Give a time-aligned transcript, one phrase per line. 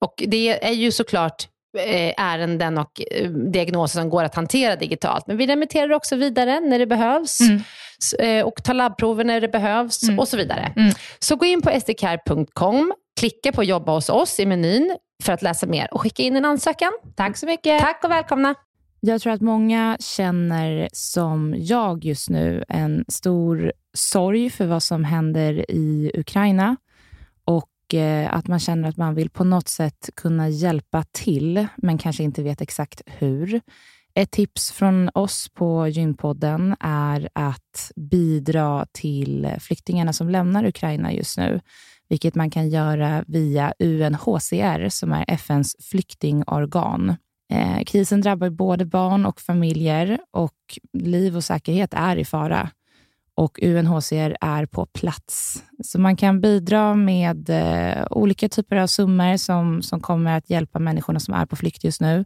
[0.00, 5.26] Och det är ju såklart eh, ärenden och eh, diagnoser som går att hantera digitalt.
[5.26, 7.62] Men vi remitterar också vidare när det behövs Mm.
[8.18, 10.18] Eh, och tar labbprover när det behövs Mm.
[10.18, 10.72] och så vidare.
[10.76, 10.92] Mm.
[11.18, 15.66] Så gå in på sdcare.com, klicka på jobba hos oss i menyn för att läsa
[15.66, 16.92] mer och skicka in en ansökan.
[17.16, 17.80] Tack så mycket.
[17.80, 18.54] Tack och välkomna.
[19.00, 25.04] Jag tror att många känner som jag just nu en stor sorg för vad som
[25.04, 26.76] händer i Ukraina
[27.94, 32.22] Eh, att man känner att man vill på något sätt kunna hjälpa till, men kanske
[32.22, 33.60] inte vet exakt hur.
[34.14, 41.38] Ett tips från oss på Gynpodden är att bidra till flyktingarna som lämnar Ukraina just
[41.38, 41.60] nu,
[42.08, 47.16] vilket man kan göra via UNHCR, som är FNs flyktingorgan.
[47.52, 52.70] Eh, krisen drabbar både barn och familjer och liv och säkerhet är i fara.
[53.34, 55.62] Och UNHCR är på plats.
[55.84, 60.78] Så man kan bidra med eh, olika typer av summor som, som kommer att hjälpa
[60.78, 62.24] människorna som är på flykt just nu.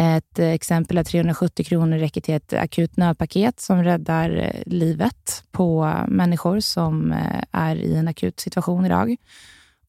[0.00, 5.44] Ett eh, exempel är 370 kronor räcker till ett akut nödpaket som räddar eh, livet
[5.50, 9.16] på människor som eh, är i en akut situation idag.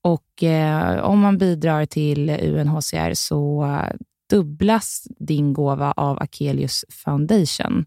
[0.01, 3.67] Och eh, om man bidrar till UNHCR så
[4.29, 7.85] dubblas din gåva av Akelius Foundation.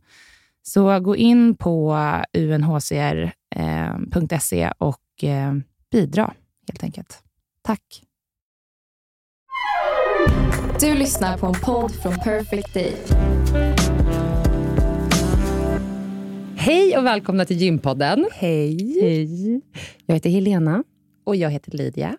[0.62, 1.96] Så gå in på
[2.38, 3.32] unhcr.se
[4.78, 5.52] och eh,
[5.90, 6.34] bidra
[6.68, 7.22] helt enkelt.
[7.62, 8.02] Tack.
[10.80, 12.96] Du lyssnar på en podd från Perfect Day.
[16.56, 18.28] Hej och välkomna till Gympodden.
[18.32, 19.00] Hej.
[19.00, 19.60] Hej.
[20.06, 20.84] Jag heter Helena.
[21.24, 22.16] Och jag heter Lydia.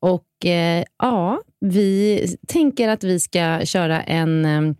[0.00, 4.74] Och eh, ja, vi tänker att vi ska köra en eh,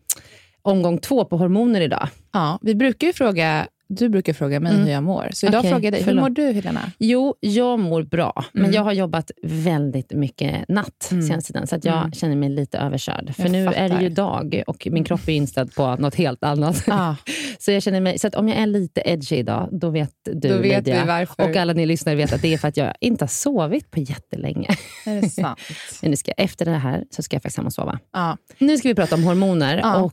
[0.62, 2.08] omgång två på hormoner idag.
[2.32, 4.84] Ja, vi brukar ju fråga du brukar fråga mig Mm.
[4.84, 5.28] hur jag mår.
[5.32, 6.92] Så idag Okej, frågar jag dig, hur mår du Helena?
[6.98, 8.74] Jo, jag mår bra, men Mm.
[8.74, 11.22] jag har jobbat väldigt mycket natt Mm.
[11.22, 12.12] senaste tiden, så att jag Mm.
[12.12, 13.34] känner mig lite överkörd.
[13.36, 14.10] För Jag nu är det ju fattar.
[14.10, 16.84] dag och min kropp är inställd på något helt annat.
[16.88, 17.14] Ah,
[17.58, 20.48] Så, jag känner mig, så att om jag är lite edgy idag, då vet du
[20.48, 21.00] då vet Lydia.
[21.02, 21.50] vi varför.
[21.50, 24.00] Och alla ni lyssnare vet att det är för att jag inte har sovit på
[24.00, 24.68] jättelänge.
[25.06, 25.58] Är det sant?
[26.02, 27.98] Men nu ska, efter det här så ska jag faktiskt hem och sova.
[28.12, 28.36] ja.
[28.58, 29.78] Nu ska vi prata om hormoner.
[29.82, 29.96] Ja.
[29.96, 30.12] Och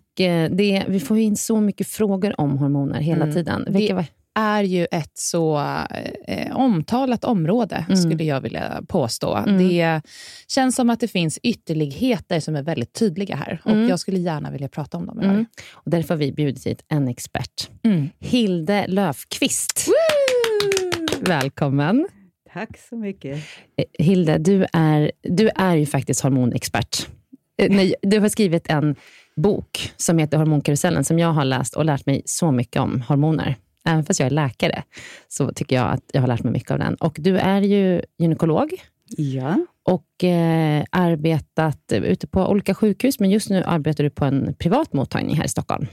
[0.52, 3.34] det, vi får ju in så mycket frågor om hormoner hela Mm.
[3.36, 3.64] tiden.
[3.68, 4.06] Det- Vilka, var-
[4.40, 5.58] är ju ett så
[6.28, 7.98] eh, omtalat område, Mm.
[7.98, 9.36] skulle jag vilja påstå.
[9.36, 9.58] Mm.
[9.69, 10.02] Det
[10.48, 13.62] känns som att det finns ytterligheter som är väldigt tydliga här.
[13.66, 13.90] Och Mm.
[13.90, 15.31] Jag skulle gärna vilja prata om dem idag.
[15.34, 15.46] Mm.
[15.74, 17.70] och därför har vi bjudit hit en expert.
[17.84, 18.10] Mm.
[18.20, 19.88] Hilde Löfqvist.
[21.22, 22.08] Välkommen.
[22.54, 23.38] Tack så mycket.
[23.78, 27.08] Eh, Hilde, du är, du är ju faktiskt hormonexpert.
[27.62, 28.96] Eh, nej, Du har skrivit en
[29.38, 33.56] bok som heter Hormonkarusellen, som jag har läst och lärt mig så mycket om hormoner.
[33.86, 34.84] Även fast jag är läkare,
[35.28, 36.95] så tycker jag att jag har lärt mig mycket av den.
[36.95, 38.69] Och du är ju gynekolog
[39.10, 44.54] Ja, och eh, arbetat ute på olika sjukhus, men just nu arbetar du på en
[44.60, 45.88] privat mottagning här i Stockholm.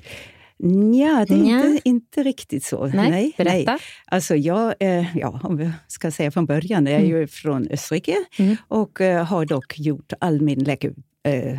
[0.94, 1.64] ja det är Nja.
[1.66, 2.86] Inte, inte riktigt så.
[2.86, 3.70] Nej, berätta.
[3.72, 3.80] Nej.
[4.06, 8.14] Alltså jag, eh, ja, om jag ska säga från början, jag är ju från Österrike
[8.38, 8.56] Mm.
[8.68, 10.90] och eh, har dock gjort all min läke,
[11.24, 11.54] eh,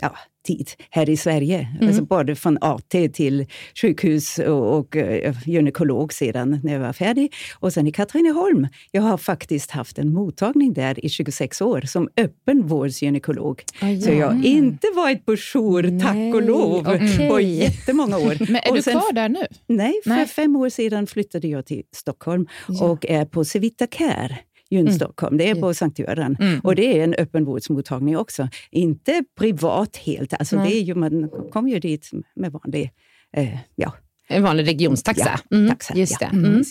[0.00, 0.16] ja,
[0.46, 1.68] tid här i Sverige.
[1.76, 1.88] Mm.
[1.88, 7.34] Alltså både från AT till sjukhus och, och eh, gynekolog sedan när jag var färdig.
[7.58, 8.68] Och sen i Katrineholm.
[8.90, 13.62] Jag har faktiskt haft en mottagning där i 26 år som öppenvårdsgynekolog.
[14.04, 17.28] Så jag har inte varit på jour, tack och lov, okej.
[17.28, 18.36] på jättemånga år.
[18.52, 19.46] Men är Och du sen- kvar där nu?
[19.66, 20.26] Nej, för Nej.
[20.26, 22.84] fem år sedan flyttade jag till Stockholm Ja.
[22.84, 24.38] och är på Civita Care.
[24.70, 25.36] Gyn Stockholm.
[25.36, 26.36] Det är på Sankt Göran.
[26.40, 26.60] Mm.
[26.60, 28.48] Och det är en öppenvårdsmottagning också.
[28.70, 30.32] Inte privat helt.
[30.32, 30.70] Alltså Nej.
[30.70, 32.90] det är ju, man kommer ju dit med vanlig
[33.36, 33.92] eh, ja,
[34.28, 35.40] En vanlig regionstaxa.
[35.50, 36.28] Ja, Mm, taxa, Just ja.
[36.32, 36.36] det.
[36.36, 36.64] Mm.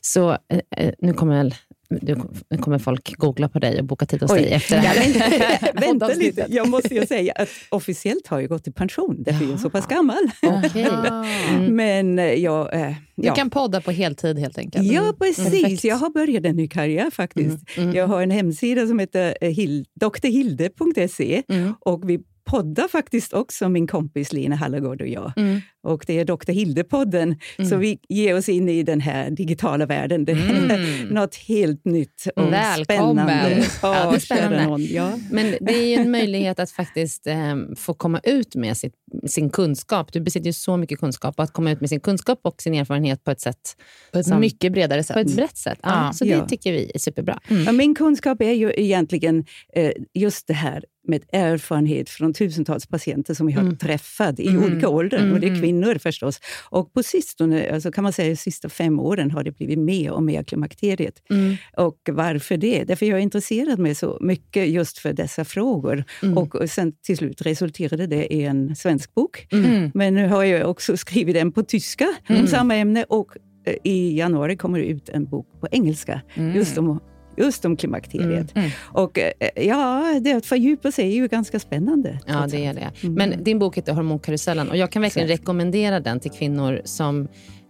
[0.00, 1.54] Så eh, eh, nu kommer, väl-
[2.02, 4.40] nu kommer folk googla på dig och boka tid hos Oj.
[4.42, 5.72] dig efter det här.
[5.80, 9.50] Vänta lite, jag måste ju säga att officiellt har jag gått i pension, därför är
[9.50, 10.30] jag så pass gammal.
[10.42, 11.74] Mm.
[11.76, 12.74] Men eh, jag...
[12.74, 13.34] Eh, Du ja.
[13.34, 14.92] kan podda på heltid helt enkelt.
[14.92, 15.44] Ja, precis.
[15.62, 15.84] Perfekt.
[15.84, 17.58] Jag har börjat en ny karriär faktiskt.
[17.76, 17.94] Mm.
[17.94, 19.84] Jag har en hemsida som heter eh, hil-
[20.22, 21.74] drhilde.se Mm.
[21.80, 25.32] och vi poddar faktiskt också, min kompis Lina Hallergård och jag.
[25.36, 25.60] Mm.
[25.82, 26.52] Och det är Dr.
[26.52, 27.36] Hilde-podden,
[27.70, 30.24] så vi ger oss in i den här digitala världen.
[30.24, 31.08] Det är Mm.
[31.14, 32.84] något helt nytt och Välkommen.
[32.84, 33.66] spännande.
[33.82, 34.84] Ja, det är spännande.
[34.84, 35.12] Ja.
[35.30, 38.94] Men det är ju en möjlighet att faktiskt eh, få komma ut med sitt,
[39.26, 40.12] sin kunskap.
[40.12, 41.40] Du besitter ju så mycket kunskap.
[41.40, 43.76] Att komma ut med sin kunskap och sin erfarenhet på ett sätt
[44.12, 45.14] På ett Som- mycket bredare sätt.
[45.14, 45.78] på ett brett sätt.
[45.82, 46.12] Ja, Ja.
[46.12, 46.46] så det Ja.
[46.48, 47.40] tycker vi är superbra.
[47.66, 49.44] Ja, min kunskap är ju egentligen
[49.74, 53.76] eh, just det här med erfarenhet från tusentals patienter som jag har Mm.
[53.76, 54.64] träffat i Mm.
[54.64, 55.18] olika åldrar.
[55.18, 55.60] Mm, Och det är mm.
[55.60, 56.40] kvinnor förstås.
[56.70, 60.10] Och på sistone, alltså kan man säga de sista fem åren, har det blivit mer
[60.10, 61.14] och mer klimakteriet.
[61.30, 61.56] Mm.
[61.76, 62.84] Och varför det?
[62.84, 66.04] Därför jag är intresserad mig så mycket just för dessa frågor.
[66.22, 66.38] Mm.
[66.38, 69.46] Och sen till slut resulterade det i en svensk bok.
[69.52, 69.90] Mm.
[69.94, 73.36] Men nu har jag också skrivit en på tyska om samma ämne och
[73.66, 76.20] eh, i januari kommer det ut en bok på engelska
[76.54, 77.00] just om
[77.36, 78.56] Just om klimakteriet.
[78.56, 78.70] Mm.
[78.82, 82.18] Och eh, ja, det att fördjupa sig är ju ganska spännande.
[82.26, 82.90] Ja, det är det.
[83.02, 83.14] Mm.
[83.14, 85.40] Men din bok heter Hormonkarusellen och jag kan verkligen Exakt.
[85.40, 87.28] rekommendera den till kvinnor som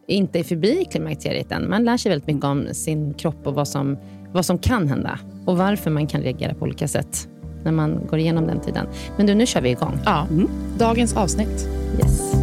[0.09, 1.71] inte är förbi klimakteriet än.
[1.71, 3.99] Man lär sig väldigt mycket om sin kropp och vad som,
[4.33, 7.29] vad som kan hända och varför man kan reagera på olika sätt
[7.65, 8.87] när man går igenom den tiden.
[9.17, 9.99] Men du, nu kör vi igång.
[10.05, 10.27] Ja.
[10.31, 10.49] Mm.
[10.79, 11.69] Dagens avsnitt.
[11.99, 12.35] Yes.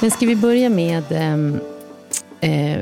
[0.00, 1.60] Men ska vi börja med ehm,
[2.40, 2.78] eh,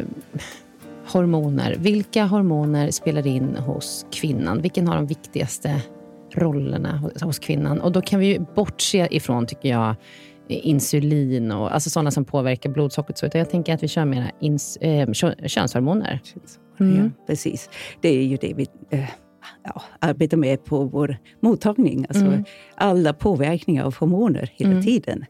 [1.06, 1.76] hormoner?
[1.78, 4.62] Vilka hormoner spelar in hos kvinnan?
[4.62, 5.82] Vilken har de viktigaste
[6.38, 7.80] rollerna hos, kvinnan?
[7.80, 9.94] Och då kan vi bortse ifrån, tycker jag,
[10.48, 13.18] insulin och alltså sådana som påverkar blodsockret.
[13.18, 16.20] Så, utan jag tänker att vi kör mera ins, eh, kö- könshormoner.
[16.80, 16.96] Mm.
[16.96, 17.70] Ja, precis.
[18.00, 19.04] Det är ju det vi eh,
[19.64, 22.06] ja, arbetar med på vår mottagning.
[22.08, 22.44] Alltså Mm.
[22.74, 24.82] Alla påverkningar av hormoner hela Mm.
[24.82, 25.24] tiden.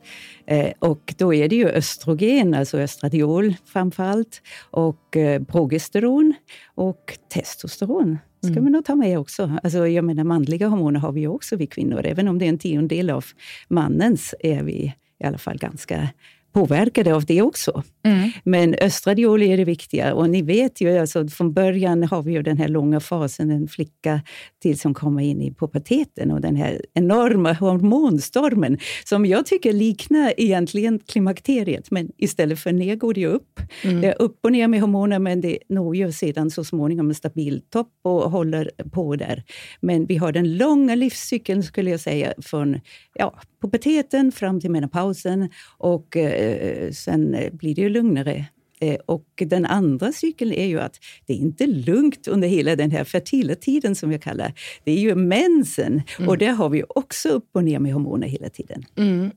[0.49, 6.35] Eh, och då är det ju östrogen, alltså östradiol framförallt, och eh, progesteron
[6.75, 8.19] och testosteron.
[8.41, 8.63] ska Mm.
[8.63, 9.59] man nog ta med också.
[9.63, 12.07] Alltså, jag menar, manliga hormoner har vi också vi kvinnor.
[12.07, 13.25] Även om det är en tiondel av
[13.69, 16.09] mannens är vi i alla fall ganska
[16.53, 17.83] påverkade av det också.
[18.05, 18.31] Mm.
[18.45, 20.15] Men östradiol är det viktiga.
[20.15, 23.69] Och ni vet ju, alltså, från början har vi ju den här långa fasen, en
[23.69, 24.21] flicka
[24.63, 30.35] till som kommer in i puberteten och den här enorma hormonstormen som jag tycker liknar
[30.37, 33.61] egentligen klimakteriet, men istället för ner går det upp.
[33.83, 37.15] Det är upp och ner med hormoner, men det når ju sedan så småningom en
[37.15, 39.45] stabil topp och håller på där.
[39.81, 42.81] Men vi har den långa livscykeln, skulle jag säga, från
[43.15, 48.45] ja, puberteten fram till menopausen och eh, sen eh, blir det ju lugnare.
[48.81, 50.97] Eh, och den andra cykeln är ju att
[51.27, 54.53] det är inte lugnt under hela den här fertila tiden som jag kallar
[54.85, 54.91] det.
[54.93, 58.85] är ju mensen och där har vi också upp och ner med hormoner hela tiden.
[58.97, 59.31] Mm.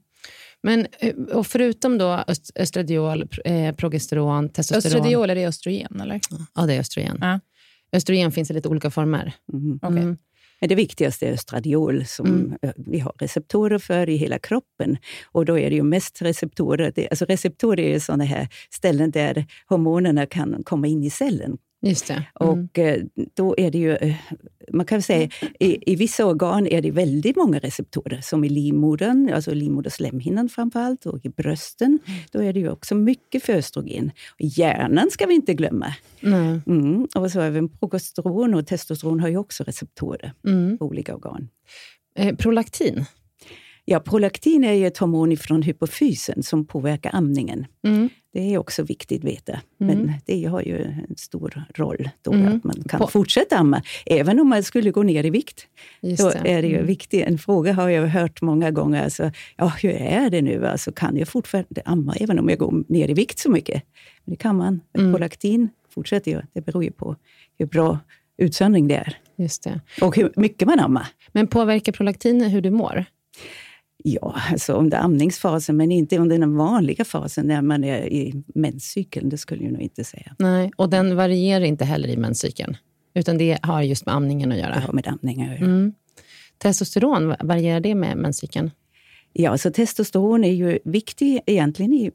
[0.63, 4.95] Men eh, och förutom då öst- östradiol, eh, progesteron, testosteron.
[4.95, 6.01] Östradiol, är det östrogen?
[6.01, 6.19] Eller?
[6.55, 7.17] Ja, det är östrogen.
[7.21, 7.39] Ja.
[7.93, 9.33] Östrogen finns i lite olika former.
[9.53, 9.79] Mhm.
[9.81, 10.15] Okej.
[10.61, 12.57] Men det viktigaste är östradiol som Mm.
[12.61, 14.97] eh, vi har receptorer för i hela kroppen.
[15.31, 16.91] Och då är det ju mest receptorer.
[16.95, 21.57] Det, alltså receptorer är sådana här ställen där hormonerna kan komma in i cellen.
[21.81, 22.13] Just det.
[22.13, 22.25] Mm.
[22.69, 23.01] Och eh,
[23.33, 24.15] då är det ju, eh,
[24.73, 29.29] man kan säga, i, i vissa organ är det väldigt många receptorer, som i livmodern,
[29.33, 31.99] alltså livmoderslemhinnan framförallt, och i brösten.
[32.31, 34.11] Då är det ju också mycket för östrogen.
[34.31, 35.95] Och hjärnan ska vi inte glömma.
[36.19, 36.61] Nej.
[36.67, 37.07] Mm.
[37.15, 40.77] Och så även progesteron och testosteron har ju också receptorer Mm.
[40.77, 41.47] på olika organ.
[42.15, 43.05] Eh, prolaktin.
[43.85, 47.65] Ja, prolaktin är ett hormon från hypofysen som påverkar amningen.
[47.83, 48.09] Mm.
[48.33, 49.51] Det är också viktigt att veta.
[49.51, 49.97] Mm.
[49.97, 52.47] Men det har ju en stor roll då, Mm.
[52.57, 55.67] att man kan På- fortsätta amma, även om man skulle gå ner i vikt.
[56.01, 56.37] Just Då det.
[56.51, 56.85] är det ju Mm.
[56.87, 57.25] viktigt.
[57.27, 59.03] En fråga har jag hört många gånger.
[59.03, 60.65] Alltså, ja, hur är det nu?
[60.67, 63.83] Alltså, kan jag fortfarande amma även om jag går ner i vikt så mycket?
[64.25, 64.81] Men det kan man.
[64.97, 65.13] Mm.
[65.13, 66.41] Prolaktin fortsätter ju.
[66.53, 67.15] Det beror ju på
[67.59, 67.99] hur bra
[68.37, 69.17] utsöndring det är.
[69.37, 69.81] Just det.
[70.01, 71.07] Och hur mycket man ammar.
[71.31, 73.05] Men påverkar prolaktin hur du mår?
[74.03, 79.29] Ja, alltså under amningsfasen, men inte under den vanliga fasen när man är i menscykeln.
[79.29, 80.35] Det skulle jag nog inte säga.
[80.39, 82.77] Nej, och den varierar inte heller i menscykeln.
[83.13, 84.79] Utan det har just med amningen att Det göra.
[84.79, 85.57] har med amning att göra.
[85.57, 85.93] Mm.
[86.57, 88.71] Testosteron, varierar det med menscykeln?
[89.33, 92.11] Ja, så testosteron är ju viktig egentligen i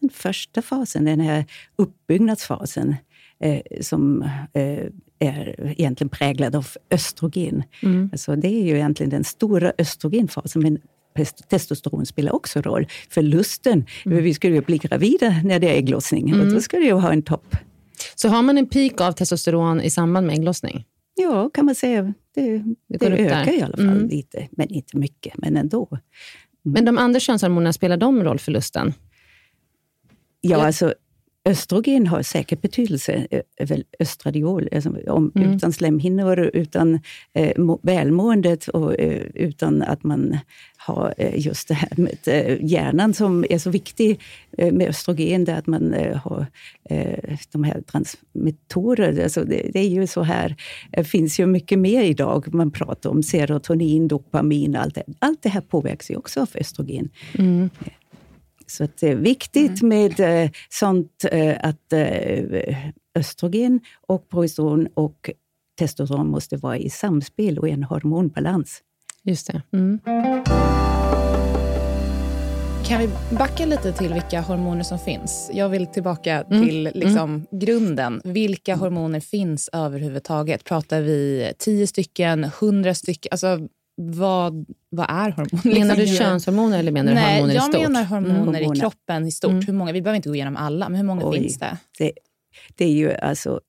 [0.00, 1.44] den första fasen, den här
[1.76, 2.94] uppbyggnadsfasen
[3.40, 4.84] eh, som eh,
[5.18, 7.62] är egentligen präglad av östrogen.
[7.82, 8.08] Mm.
[8.12, 10.78] Alltså, det är ju egentligen den stora östrogenfasen, men
[11.24, 13.84] testosteron spelar också roll för lusten.
[14.04, 17.22] Vi skulle ju bli gravida när det är ägglossning och då det ju ha en
[17.22, 17.56] topp.
[18.14, 20.84] Så har man en peak av testosteron i samband med ägglossning?
[21.14, 22.14] Ja, kan man säga.
[22.34, 23.52] Det, det, upp ökar där.
[23.58, 24.08] i alla fall Mm.
[24.08, 25.98] lite, men inte mycket, men ändå.
[26.62, 28.94] Men de andra könshormonerna, spelar de roll för lusten?
[30.40, 30.94] Ja, Jag- alltså
[31.46, 35.54] östrogen har säkert betydelse, eh, väl östradiol, alltså, om, Mm.
[35.54, 37.00] utan slemhinnor, utan
[37.34, 40.38] eh, må, välmåendet och eh, utan att man
[40.76, 44.20] har eh, just det här med eh, hjärnan som är så viktig
[44.58, 46.46] eh, med östrogen, det att man eh, har
[46.90, 49.22] eh, de här transmittorer.
[49.22, 50.56] Alltså det, det är ju så här,
[50.90, 52.54] det finns ju mycket mer idag.
[52.54, 57.08] Man pratar om serotonin, dopamin, allt det, allt det här påverkas ju också av östrogen.
[57.38, 57.70] Mm.
[58.66, 62.76] Så att det är viktigt med eh, sånt eh, att eh,
[63.18, 65.30] östrogen och progesteron och
[65.78, 68.82] testosteron måste vara i samspel och i en hormonbalans.
[69.22, 69.62] Just det.
[69.72, 70.00] Mm.
[72.86, 73.08] Kan vi
[73.38, 75.50] backa lite till vilka hormoner som finns?
[75.54, 76.66] Jag vill tillbaka Mm.
[76.66, 78.20] till liksom grunden.
[78.24, 80.64] Vilka hormoner finns överhuvudtaget?
[80.64, 83.28] Pratar vi 10 stycken, 100 stycken?
[83.32, 85.78] Alltså, vad, vad är hormoner?
[85.78, 87.82] Menar du Liksom, könshormoner eller menar du Nej, hormoner i jag stort?
[87.82, 88.54] menar hormoner Mm.
[88.54, 88.80] i Hormoner.
[88.80, 89.50] kroppen i stort.
[89.50, 89.66] Mm.
[89.66, 91.38] Hur många, vi behöver inte gå igenom alla, men hur många Oj.
[91.40, 91.78] finns det?
[91.98, 92.12] Det,
[92.74, 93.60] det är ju alltså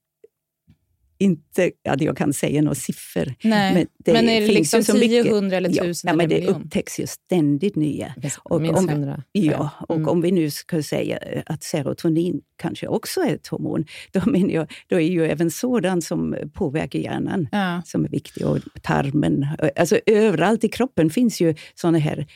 [1.20, 3.34] inte att jag kan säga några siffror.
[3.44, 3.74] Nej.
[3.74, 5.34] Men, det Men är det liksom ju så 10, mycket.
[5.34, 6.56] 100 eller ja, 1000 ja, eller Det miljon?
[6.62, 8.14] upptäcks ju ständigt nya.
[8.44, 9.24] Och Minst om- hundra.
[9.32, 10.08] Ja, och Mm.
[10.10, 14.72] om vi nu ska säga att serotonin kanske också är ett hormon, då menar jag,
[14.88, 17.82] då är ju även sådant som påverkar hjärnan Ja.
[17.86, 19.48] som är viktig, och tarmen.
[19.76, 22.28] Alltså överallt i kroppen finns ju såna här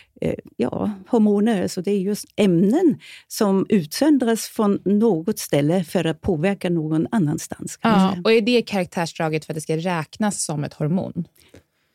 [0.57, 6.69] ja, hormoner, så det är just ämnen som utsöndras från något ställe för att påverka
[6.69, 7.79] någon annanstans.
[7.81, 8.21] Ja, säga.
[8.23, 11.27] och är det karaktärsdraget för att det ska räknas som ett hormon?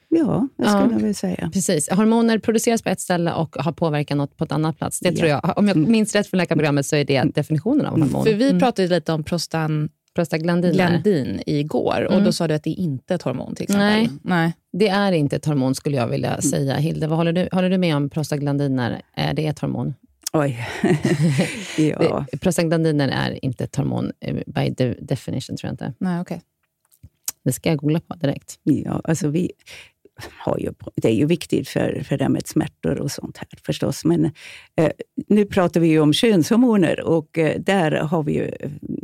[0.09, 0.69] ja, det Ja.
[0.71, 1.51] skulle jag vilja säga.
[1.53, 1.89] Precis.
[1.91, 5.01] Hormoner produceras på ett ställe och har påverkan något på ett annat plats.
[5.01, 5.17] Det Ja.
[5.17, 5.59] tror jag.
[5.59, 5.93] Om jag Mm.
[5.93, 8.25] minns rätt från läkarprogrammet så är det definitionen av hormon.
[8.25, 8.59] För vi Mm.
[8.61, 9.25] pratade lite om
[10.17, 11.43] prostaglandin Prostaglandiner.
[11.47, 12.25] igår och Mm.
[12.25, 13.87] då sa du att det inte är ett hormon till exempel.
[13.89, 14.09] Nej.
[14.23, 14.53] Nej.
[14.73, 16.43] Det är inte ett hormon skulle jag vilja Mm.
[16.43, 16.77] säga.
[16.77, 19.03] Hilde, vad håller du, håller du med om prostaglandiner?
[19.15, 19.95] Är det ett hormon?
[20.33, 20.67] Oj.
[21.79, 22.27] ja.
[22.41, 25.93] Prostaglandiner är inte ett hormon eh, by de definition, tror jag inte.
[25.99, 26.43] Nej, okej.
[27.45, 28.59] Det ska jag googla på direkt.
[28.63, 29.51] Ja, alltså vi,
[30.39, 34.05] har ju, det är ju viktigt för, för det med smärtor och sånt här förstås.
[34.05, 34.25] Men
[34.77, 34.91] eh,
[35.29, 38.51] nu pratar vi ju om könshormoner och eh, där har vi ju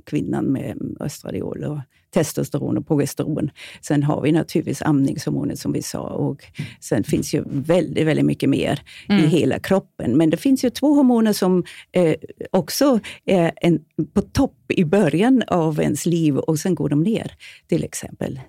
[0.06, 1.78] kvinnan med östradiol och
[2.14, 3.50] testosteron och progesteron.
[3.80, 6.44] Sen har vi naturligtvis amningshormoner som vi sa och
[6.80, 9.24] sen finns ju väldigt, väldigt mycket mer mm.
[9.24, 10.16] i hela kroppen.
[10.16, 12.14] Men det finns ju två hormoner som eh,
[12.50, 13.80] också är en,
[14.14, 17.32] på topp i början av ens liv och sen går de ner.
[17.68, 18.40] Till exempel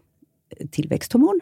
[0.71, 1.41] tillväxthormon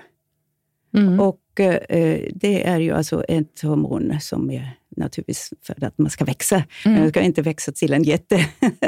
[0.93, 1.19] Mm.
[1.19, 6.25] Och eh, Det är ju alltså ett hormon som är naturligtvis för att man ska
[6.25, 6.63] växa.
[6.85, 6.99] Mm.
[6.99, 8.45] Man ska inte växa till en jätte.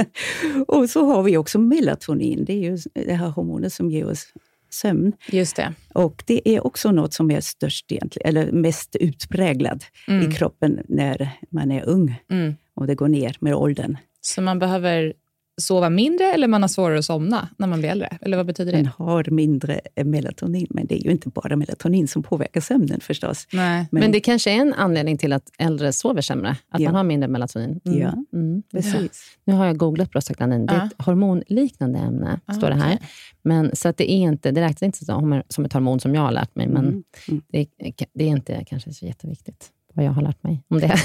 [0.68, 2.46] och så har vi också melatonin.
[2.46, 4.34] Det är ju det här hormonet som ger oss
[4.70, 5.14] sömn.
[5.28, 5.74] Just det.
[5.94, 10.30] Och det är också något som är störst egentligen, eller mest utpräglad mm.
[10.30, 12.16] i kroppen när man är ung.
[12.32, 12.56] Mm.
[12.76, 13.98] Och det går ner med åldern.
[14.22, 15.14] Så man behöver
[15.62, 18.18] sova mindre eller man har svårare att somna när man blir äldre?
[18.22, 18.78] Eller vad betyder det?
[18.98, 23.48] Man har mindre melatonin, men det är ju inte bara melatonin som påverkar sömnen förstås.
[23.54, 23.88] Nej.
[23.92, 26.90] Men, men det kanske är en anledning till att äldre sover sämre, att ja.
[26.90, 27.80] man har mindre melatonin.
[27.86, 28.00] Mm.
[28.00, 28.64] Ja, mm.
[28.72, 29.38] precis.
[29.46, 29.52] Ja.
[29.52, 30.66] Nu har jag googlat prostaglandin.
[30.66, 32.96] Det är ett hormonliknande ämne, ah, står det här.
[32.96, 33.08] Okay.
[33.44, 35.06] Men, så att det, är inte, det räknas inte
[35.50, 37.04] som ett hormon som jag har lärt mig, men mm.
[37.28, 37.42] mm.
[37.48, 37.68] Det,
[38.14, 40.96] det är inte kanske så jätteviktigt vad jag har lärt mig om det.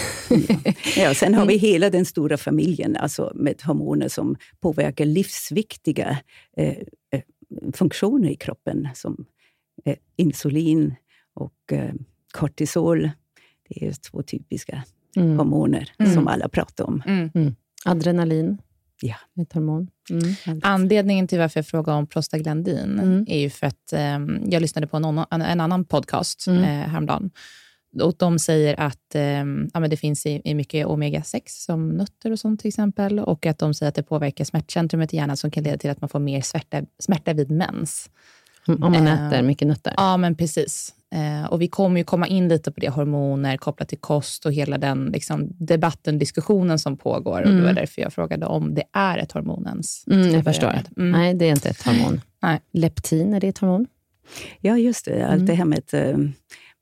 [0.97, 1.61] ja, sen har vi mm.
[1.61, 6.19] hela den stora familjen alltså med hormoner som påverkar livsviktiga
[6.57, 6.77] eh,
[7.13, 7.23] eh,
[7.75, 9.25] funktioner i kroppen, som
[9.85, 10.95] eh, insulin
[11.35, 11.95] och eh,
[12.33, 13.11] kortisol.
[13.69, 14.85] Det är två typiska
[15.17, 15.39] mm.
[15.39, 16.15] hormoner mm.
[16.15, 17.03] som alla pratar om.
[17.07, 17.31] Mm.
[17.35, 17.55] mm.
[17.85, 18.59] Adrenalin.
[19.03, 19.15] Ja.
[19.43, 19.89] Ett hormon.
[20.11, 20.61] Mm.
[20.63, 23.25] Anledningen till varför jag frågar om prostaglandin mm.
[23.29, 26.63] är ju för att eh, jag lyssnade på en, en annan podcast mm.
[26.63, 27.31] eh, häromdagen
[28.03, 29.23] och de säger att eh,
[29.73, 33.21] ja, men det finns i, i mycket omega-6, som nötter och sånt till exempel.
[33.21, 36.01] Och att de säger att det påverkar smärtcentrumet i hjärnan som kan leda till att
[36.01, 38.11] man får mer smärta, smärta vid mens.
[38.67, 39.95] Om man eh, äter mycket nötter?
[39.97, 40.95] Ja, men precis.
[41.15, 44.53] Eh, och vi kommer ju komma in lite på det, hormoner kopplat till kost och
[44.53, 47.43] hela den liksom, debatten, diskussionen som pågår.
[47.43, 47.51] Mm.
[47.51, 50.07] Och det var därför jag frågade om det är ett hormon ens.
[50.07, 50.79] Mm, jag förstår.
[50.97, 51.11] Mm.
[51.11, 52.21] Nej, det är inte ett hormon.
[52.43, 52.61] Nej.
[52.73, 53.87] Leptin, är det ett hormon?
[54.61, 55.27] Ja, just det.
[55.27, 56.17] Allt det här med ett, eh,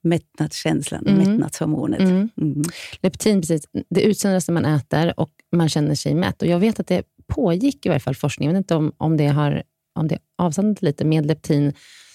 [0.09, 1.19] mättnadskänslan, mm.
[1.19, 2.01] mättnadshormonet.
[2.01, 2.29] Mm.
[2.41, 2.63] Mm.
[3.01, 3.69] Leptin, precis.
[3.89, 6.43] Det utsöndras när man äter och man känner sig mätt.
[6.43, 9.17] Och jag vet att det pågick i varje fall forskning, jag vet inte om, om
[9.17, 9.63] det har
[9.97, 11.73] om det avstannat lite, med leptin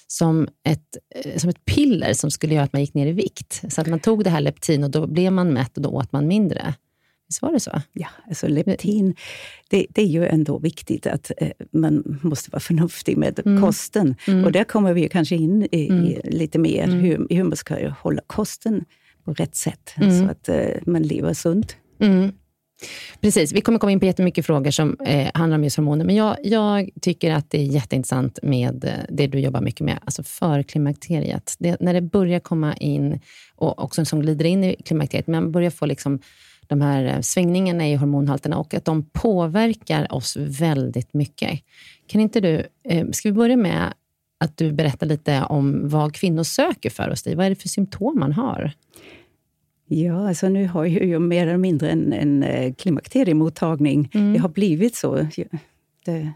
[0.07, 3.61] som ett, eh, som ett piller som skulle göra att man gick ner i vikt.
[3.69, 6.11] Så att man tog det här leptin och då blev man mätt och då åt
[6.11, 6.73] man mindre.
[7.31, 7.81] Visst var det så?
[7.93, 9.15] Ja, alltså leptin,
[9.69, 13.61] det, det är ju ändå viktigt att eh, man måste vara förnuftig med mm.
[13.61, 14.15] kosten.
[14.27, 14.45] Mm.
[14.45, 16.05] Och där kommer vi kanske in i, mm.
[16.05, 16.99] i lite mer mm.
[16.99, 18.85] hur, hur man ska hålla kosten
[19.25, 20.19] på rätt sätt, mm.
[20.19, 21.75] så att eh, man lever sunt.
[21.99, 22.31] Mm.
[23.21, 26.15] Precis, vi kommer komma in på jättemycket frågor som eh, handlar om just hormoner, men
[26.15, 30.23] jag, jag, tycker att det är jätteintressant med eh, det du jobbar mycket med, alltså
[30.23, 31.55] förklimakteriet.
[31.59, 33.19] Det, när det börjar komma in,
[33.55, 36.19] och också som glider in i klimakteriet, men man börjar få liksom
[36.71, 41.59] de här eh, svängningarna i hormonhalterna och att de påverkar oss väldigt mycket.
[42.07, 43.93] Kan inte du, eh, ska vi börja med
[44.39, 47.35] att du berättar lite om vad kvinnor söker för hos dig?
[47.35, 48.71] Vad är det för symptom man har?
[49.87, 54.09] Ja, alltså nu har jag ju mer eller mindre en, en eh, klimakteriemottagning.
[54.13, 54.33] Mm.
[54.33, 55.27] Det har blivit så.
[56.05, 56.31] Det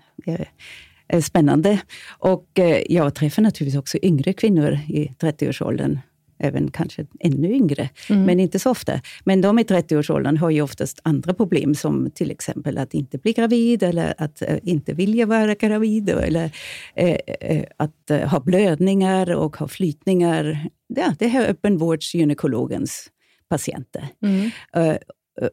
[1.08, 1.82] är spännande.
[2.08, 6.00] Och jag träffar naturligtvis också yngre kvinnor i 30-årsåldern
[6.38, 8.24] även kanske ännu yngre, mm.
[8.24, 9.02] men inte så ofta.
[9.24, 13.34] Men de i 30-årsåldern har ju oftast andra problem, som till exempel att inte bli
[13.34, 16.52] gravid, eller att äh, inte vilja vara gravid, eller
[16.95, 20.69] äh, äh, att ha blödningar och ha flytningar.
[20.88, 23.10] Ja, det här är öppenvårdsgynekologens
[23.50, 24.08] patienter.
[24.21, 24.52] Mm.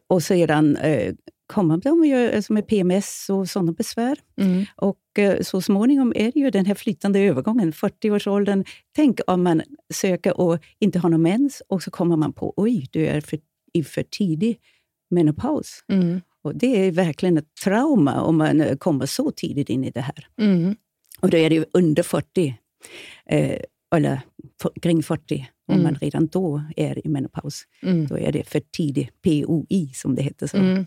[0.07, 0.77] och sedan
[1.53, 4.17] kommer de ju alltså med PMS och sådana besvär.
[4.37, 4.65] Mm.
[4.75, 8.63] Och eh, så småningom är det ju den här flytande övergången, 40-årsåldern.
[8.95, 9.61] Tänk om man
[9.93, 13.39] söker och inte har någon mens och så kommer man på oj, du är för,
[13.73, 14.59] i för tidig
[15.09, 15.83] menopaus.
[15.87, 16.21] Mm.
[16.43, 20.01] Och det är verkligen ett trauma om man eh, kommer så tidigt in i det
[20.01, 20.27] här.
[20.37, 20.75] Mm.
[21.21, 22.55] Och då är det ju under 40,
[23.29, 23.59] eh,
[23.95, 24.21] eller
[24.81, 25.83] kring 40, om mm.
[25.83, 27.63] man redan då är i menopaus.
[27.83, 28.07] Mm.
[28.07, 30.47] Då är det för tidig POI, som det heter.
[30.47, 30.57] så.
[30.57, 30.85] Mm.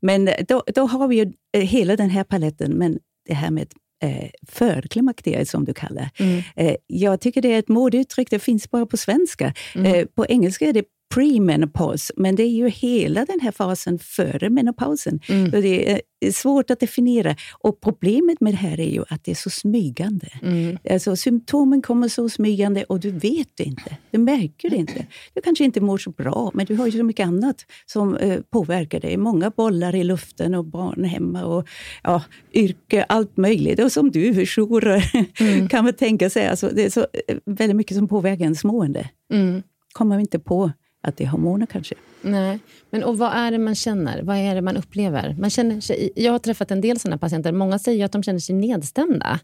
[0.00, 3.72] Men då, då har vi ju eh, hela den här paletten, men det här med
[4.02, 6.42] eh, förklimakteriet, som du kallar mm.
[6.56, 9.54] eh, Jag tycker det är ett modeuttryck, det finns bara på svenska.
[9.74, 9.94] Mm.
[9.94, 14.50] Eh, på engelska är det premenopaus, men det är ju hela den här fasen före
[14.50, 15.20] menopausen.
[15.28, 15.50] Mm.
[15.50, 17.36] Så det är svårt att definiera.
[17.58, 20.28] Och Problemet med det här är ju att det är så smygande.
[20.42, 20.78] Mm.
[20.90, 23.96] Alltså, symptomen kommer så smygande och du vet det inte.
[24.10, 25.06] Du märker det inte.
[25.34, 28.40] Du kanske inte mår så bra, men du har ju så mycket annat som eh,
[28.50, 29.16] påverkar dig.
[29.16, 31.68] Många bollar i luften och barn hemma och
[32.02, 32.22] ja,
[32.54, 33.80] yrke, allt möjligt.
[33.80, 35.68] Och som du, jourer, Mm.
[35.68, 36.46] kan man tänka sig.
[36.46, 39.08] Alltså, det är så eh, väldigt mycket som påverkar ens mående.
[39.32, 39.62] Mm.
[39.92, 40.70] Kommer vi inte på
[41.08, 41.94] att det är hormoner kanske.
[42.22, 42.58] Nej.
[42.90, 44.22] Men, och vad är det man känner?
[44.22, 45.36] Vad är det man upplever?
[45.38, 47.52] Man känner sig, jag har träffat en del sådana patienter.
[47.52, 49.40] Många säger att de känner sig nedstämda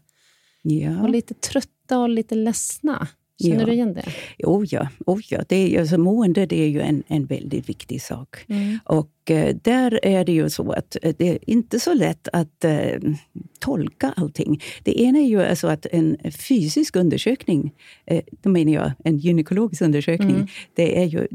[0.61, 1.01] Ja.
[1.01, 3.07] och lite trötta och lite ledsna.
[3.43, 3.65] Känner Ja.
[3.65, 4.05] du igen det?
[4.45, 5.43] Oh ja, oh ja.
[5.47, 8.45] Det är, alltså, mående det är ju en, en väldigt viktig sak.
[8.85, 12.63] Och eh, där är det ju så att eh, det är inte så lätt att
[12.63, 12.99] eh,
[13.59, 14.61] tolka allting.
[14.83, 17.71] Det ena är ju alltså att en fysisk undersökning,
[18.05, 21.27] eh, då menar jag en gynekologisk undersökning, det är ju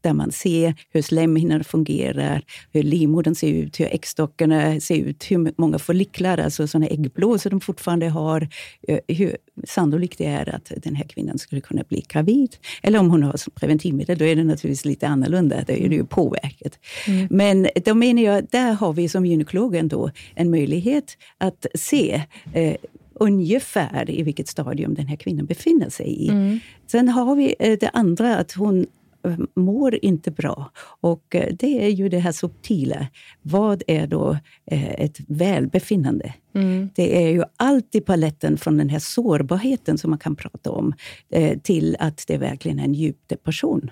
[0.00, 5.52] där man ser hur slemhinnan fungerar, hur livmodern ser ut, hur äggstockarna ser ut, hur
[5.56, 8.48] många folliklar, alltså sådana äggblåsor de fortfarande har,
[8.88, 12.56] eh, hur sannolikt det är att den här kvinnan skulle kunna bli gravid.
[12.82, 16.04] Eller om hon har preventivmedel, då är det naturligtvis lite annorlunda, då är det ju
[16.04, 16.78] påverkat.
[17.30, 22.22] Men då menar jag, där har vi som gynekolog ändå en möjlighet att se
[22.52, 22.76] eh,
[23.14, 26.28] ungefär i vilket stadium den här kvinnan befinner sig i.
[26.86, 28.86] Sen har vi eh, det andra, att hon
[29.56, 30.70] mår inte bra.
[31.00, 33.06] Och eh, det är ju det här subtila.
[33.42, 36.34] Vad är då eh, ett välbefinnande?
[36.94, 40.94] Det är ju alltid paletten från den här sårbarheten som man kan prata om
[41.30, 43.90] eh, till att det verkligen är en djup depression.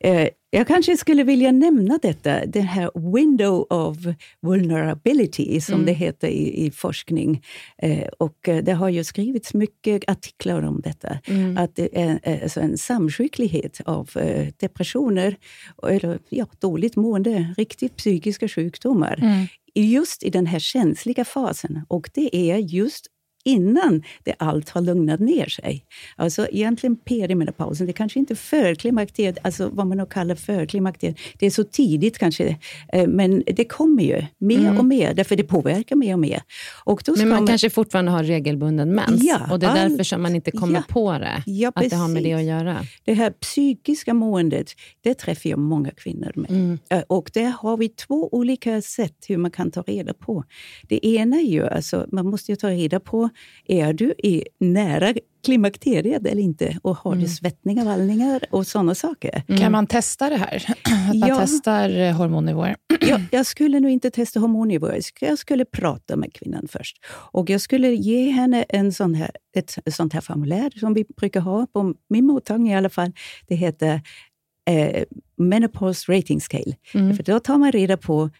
[0.00, 3.96] Eh, Jag kanske skulle vilja nämna detta, det här window of
[4.40, 7.42] vulnerability, som det heter i, i forskning.
[7.82, 11.18] Eh, och eh, det har ju skrivits mycket artiklar om detta.
[11.56, 15.36] Att det är eh, alltså en samsjuklighet av eh, depressioner,
[15.88, 19.48] eller ja, dåligt mående, riktigt psykiska sjukdomar.
[19.74, 21.82] Just i den här känsliga fasen.
[21.88, 23.06] Och det är just
[23.46, 25.84] innan det allt har lugnat ner sig.
[26.16, 31.16] Alltså egentligen perimenopausen, det är kanske inte förklimakteriet, alltså vad man kallar förklimakteriet.
[31.38, 32.56] Det är så tidigt kanske,
[32.92, 36.42] eh, men det kommer ju mer och mer, därför det påverkar mer och mer.
[36.84, 40.22] Och Men man kanske fortfarande har regelbunden mens Ja, och det är all- därför som
[40.22, 40.82] man inte kommer ja.
[40.88, 41.42] på det.
[41.46, 42.36] Ja, att det har med det precis.
[42.40, 42.76] att göra.
[43.04, 46.78] Det här psykiska måendet, det träffar jag många kvinnor med.
[46.90, 50.44] Eh, Och där har vi två olika sätt hur man kan ta reda på.
[50.88, 53.28] Det ena är ju, alltså, man måste ju ta reda på,
[53.64, 56.78] är du i nära klimakteriet eller inte?
[56.82, 59.42] Och har du svettningar, vallningar och sådana saker?
[59.58, 60.64] Kan man testa det här?
[61.10, 61.38] Att man Ja.
[61.40, 62.76] testar eh, hormonnivåer?
[63.00, 65.00] jag, jag skulle nog inte testa hormonnivåer.
[65.20, 66.96] Jag skulle- prata med kvinnan först.
[67.32, 71.40] Och jag skulle ge henne en sån här, ett sånt här formulär som vi brukar
[71.40, 73.12] ha på min mottagning i alla fall.
[73.48, 74.00] Det heter
[74.70, 75.02] eh,
[75.38, 76.74] Menopause Rating Scale.
[76.92, 78.30] För då tar man reda på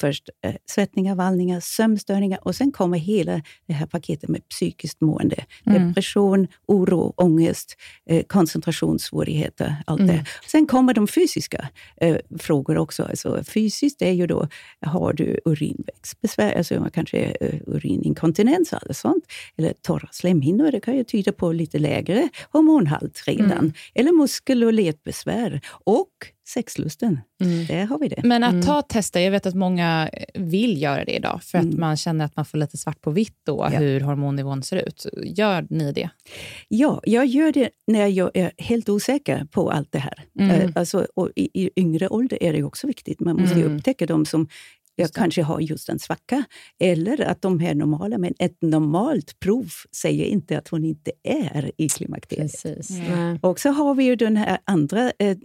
[0.00, 5.44] först eh, svettningar, vallningar, sömnstörningar och sen kommer hela det här paketet med psykiskt mående.
[5.64, 7.76] Depression, oro, ångest,
[8.06, 10.24] eh, koncentrationssvårigheter, allt det.
[10.46, 13.02] Sen kommer de fysiska eh, frågor också.
[13.02, 14.48] Alltså, fysiskt är ju då,
[14.80, 19.24] har du urinvägsbesvär, alltså kanske eh, urininkontinens eller sånt,
[19.56, 24.72] eller torra slemhinnor, det kan ju tyda på lite lägre hormonhalt redan, eller muskel och
[24.72, 26.08] ledbesvär och
[26.52, 27.20] sexlusten.
[27.68, 28.20] Där har vi det.
[28.24, 31.96] Men att ta tester, jag vet att många vill göra det idag, för att man
[31.96, 33.78] känner att man får lite svart på vitt då, Ja.
[33.78, 35.06] hur hormonnivån ser ut.
[35.24, 36.08] Gör ni det?
[36.68, 40.24] Ja, jag gör det när jag är helt osäker på allt det här.
[40.40, 43.20] Eh, Alltså, och i, I yngre ålder är det också viktigt.
[43.20, 44.48] Man måste ju upptäcka de som
[44.96, 46.44] jag kanske har just en svacka,
[46.78, 48.18] eller att de är normala.
[48.18, 52.62] Men ett normalt prov säger inte att hon inte är i klimakteriet.
[52.62, 52.90] Precis.
[52.90, 53.38] Nej.
[53.42, 55.36] Och så har vi ju den här andra eh,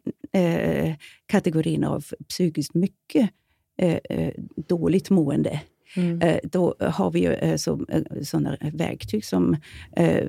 [0.43, 3.29] eh, kategorin av psykiskt mycket
[3.77, 4.33] eh, eh,
[4.67, 5.61] dåligt mående.
[6.21, 9.57] Eh, då har vi ju eh, så, eh, sådana verktyg som
[9.95, 10.27] eh,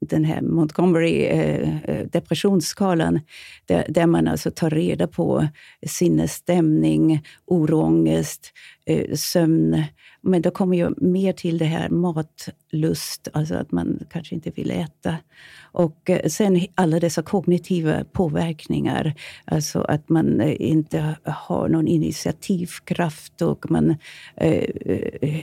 [0.00, 3.20] den här Montgomery eh, eh, depressionsskalan,
[3.66, 5.48] där, där man alltså tar reda på
[5.86, 8.52] sinnesstämning, oro, ångest,
[8.86, 9.84] eh, sömn.
[10.20, 14.70] Men då kommer ju mer till det här matlust, alltså att man kanske inte vill
[14.70, 15.16] äta.
[15.60, 23.42] Och eh, sen alla dessa kognitiva påverkningar, alltså att man eh, inte har någon initiativkraft
[23.42, 23.96] och man
[24.36, 24.64] eh,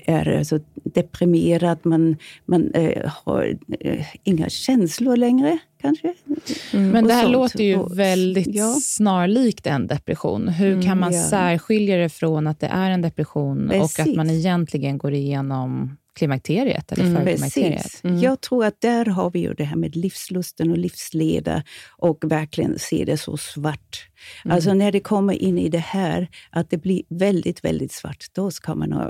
[0.06, 2.72] är alltså deprimerad, man, man
[3.08, 3.58] har
[4.24, 6.14] inga känslor längre kanske.
[6.72, 7.34] Men Och det här sånt.
[7.34, 8.78] låter ju Och- väldigt ja.
[8.82, 10.48] snarlikt en depression.
[10.48, 11.24] Hur kan man ja.
[11.30, 14.16] särskilja det från att det är en depression och att Precis.
[14.16, 17.16] man egentligen går igenom klimakteriet eller Mm.
[17.16, 17.82] för klimakteriet.
[18.02, 18.24] Precis.
[18.24, 21.64] Jag tror att där har vi ju det här med livslusten och livsleda
[21.98, 24.10] och verkligen se det så svart.
[24.46, 28.52] Alltså när det kommer in i det här, att det blir väldigt, väldigt svart, då
[28.52, 29.08] ska man äh,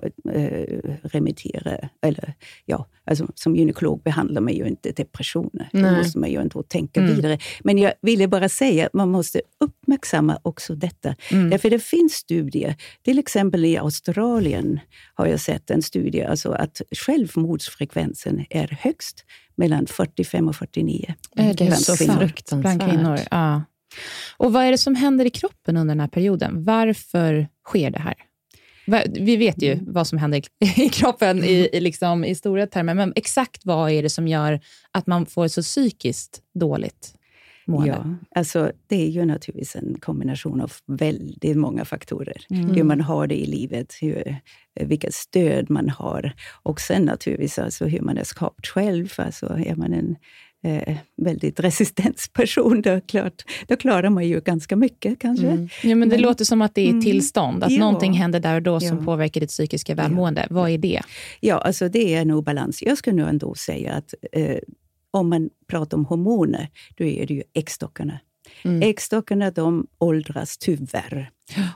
[1.04, 1.90] remittera.
[2.06, 2.34] Eller,
[2.66, 5.70] ja, alltså, som gynekolog behandlar man ju inte depressioner.
[5.72, 5.98] Det Nej.
[5.98, 7.40] måste man ju inte tänka vidare.
[7.64, 11.16] Men jag ville bara säga att man måste uppmärksamma också detta.
[11.30, 14.80] Därför det finns studier, till exempel i Australien
[15.14, 21.14] har jag sett en studie, alltså att självmordsfrekvensen är högst mellan 45 och 49.
[21.36, 22.18] Är det bland så kvinnor.
[22.20, 22.78] fruktansvärt?
[22.78, 23.64] Bland kvinnor, ja.
[24.38, 26.64] Och vad är det som händer i kroppen under den här perioden?
[26.64, 28.16] Varför sker det här?
[29.14, 32.94] Vi vet ju vad som händer i- i kroppen i, i, liksom, i stora termer,
[32.94, 34.60] men exakt vad är det som gör
[34.92, 37.14] att man får så psykiskt dåligt
[37.68, 37.92] mående?
[38.06, 42.42] Ja, alltså det är ju naturligtvis en kombination av väldigt många faktorer.
[42.50, 42.70] Mm.
[42.76, 44.36] Hur man har det i livet, hur,
[44.82, 49.14] vilket stöd man har och sen naturligtvis alltså hur man är skapt själv.
[49.18, 50.16] Alltså är man en
[50.66, 55.48] eh, väldigt resistent person, då, klart, då klarar man ju ganska mycket kanske.
[55.48, 55.70] Mm.
[55.84, 57.04] Ja, men det Men- låter som att det är ett Mm.
[57.04, 57.80] tillstånd, att Ja.
[57.80, 59.04] någonting händer där och då som Ja.
[59.06, 60.48] påverkar ditt psykiska välmående.
[60.50, 61.02] Vad är det?
[61.40, 62.82] Ja, alltså det är en obalans.
[62.84, 64.58] Jag skulle nog ändå säga att eh,
[65.12, 68.20] om man pratar om hormoner, då är det ju äggstockarna.
[68.64, 68.82] Mm.
[68.82, 71.30] Äggstockarna de åldras tyvärr.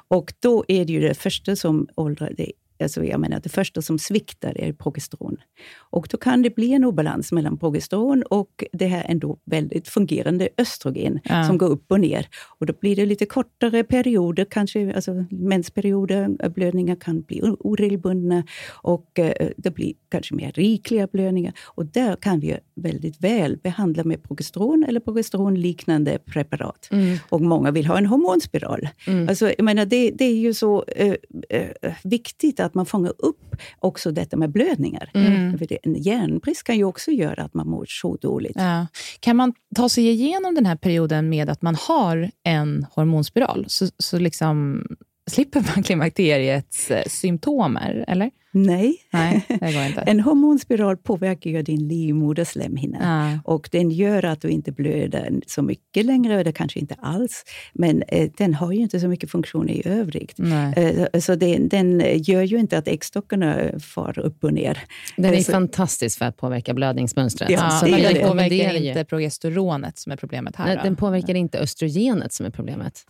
[0.07, 3.81] Och då är det ju det första som åldrar, det, alltså jag menar, det första
[3.81, 5.37] som sviktar är progesteron.
[5.77, 10.49] Och då kan det bli en obalans mellan progesteron och det här ändå väldigt fungerande
[10.57, 11.43] östrogen Ja.
[11.43, 12.27] som går upp och ner.
[12.59, 19.19] Och då blir det lite kortare perioder, kanske alltså mensperioder, blödningar kan bli oregelbundna och
[19.19, 21.53] eh, det blir kanske mer rikliga blödningar.
[21.65, 26.87] Och där kan vi väldigt väl behandla med progesteron eller progesteronliknande preparat.
[26.91, 27.17] Mm.
[27.29, 28.89] Och många vill ha en hormonspiral.
[29.29, 31.15] Alltså, jag menar, det, det är ju så eh,
[31.49, 35.09] eh, viktigt att man fångar upp också detta med blödningar.
[35.57, 38.55] För det, en järnbrist kan ju också göra att man mår så dåligt.
[38.55, 38.87] Ja.
[39.19, 43.65] Kan man ta sig igenom den här perioden med att man har en hormonspiral?
[43.67, 44.83] Så, så liksom
[45.29, 48.31] slipper man klimakteriets eh, symptomer, eller?
[48.51, 50.01] Nej, Nej, det går inte.
[50.01, 52.97] en hormonspiral påverkar ju din livmoderslemhinna.
[53.45, 53.51] Ja.
[53.53, 57.43] Och den gör att du inte blöder så mycket längre, eller kanske inte alls.
[57.73, 60.39] Men eh, den har ju inte så mycket funktioner i övrigt.
[60.75, 64.79] Eh, så den, den gör ju inte att äggstockarna far upp och ner.
[65.17, 67.49] Den är Eh, så- fantastisk för att påverka blödningsmönstret.
[67.49, 68.27] Ja, Ja, så det men är den det.
[68.27, 70.65] påverkar inte progesteronet som är problemet här.
[70.65, 73.05] Nej, den påverkar inte östrogenet som är problemet.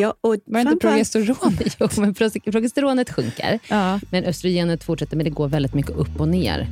[0.00, 1.58] Ja, och Var det inte progesteron?
[1.80, 4.00] jo, men pro- progesteronet sjunker, ja.
[4.10, 6.68] men östrogenet fortsätter, men det går väldigt mycket upp och ner.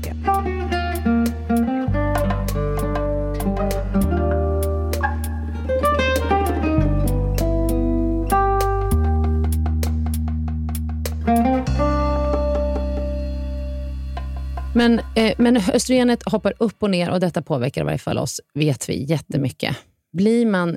[14.74, 18.40] Men, eh, men östrogenet hoppar upp och ner och detta påverkar i varje fall oss,
[18.54, 19.76] vet vi, jättemycket.
[20.12, 20.76] Blir man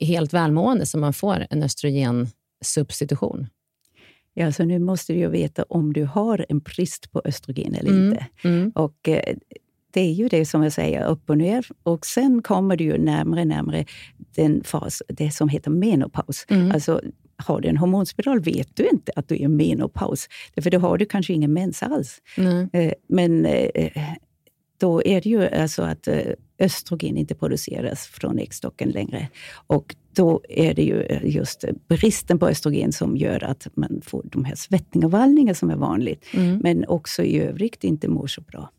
[0.00, 3.46] helt välmående så man får en östrogensubstitution?
[4.34, 7.90] Ja, så nu måste du ju veta om du har en brist på östrogen eller
[7.90, 8.08] Mm.
[8.12, 8.26] inte.
[8.44, 8.70] Mm.
[8.74, 9.36] Och eh,
[9.90, 11.66] det är ju det som jag säger, upp och ner.
[11.82, 13.84] Och sen kommer du ju närmare närmare
[14.34, 16.46] den fas, det som heter menopaus.
[16.48, 16.72] Mm.
[16.72, 17.00] Alltså,
[17.36, 20.28] har du en hormonspiral vet du inte att du är i menopaus.
[20.62, 22.22] För då har du kanske ingen mens alls.
[22.72, 23.92] Eh, Men eh,
[24.82, 26.18] då är det ju alltså att eh,
[26.58, 29.28] östrogen inte produceras från äggstocken längre.
[29.66, 34.22] Och då är det ju eh, just bristen på östrogen som gör att man får
[34.24, 36.24] de här svettningar och vallningar som är vanligt.
[36.34, 36.58] Mm.
[36.58, 38.70] Men också i övrigt inte mår så bra.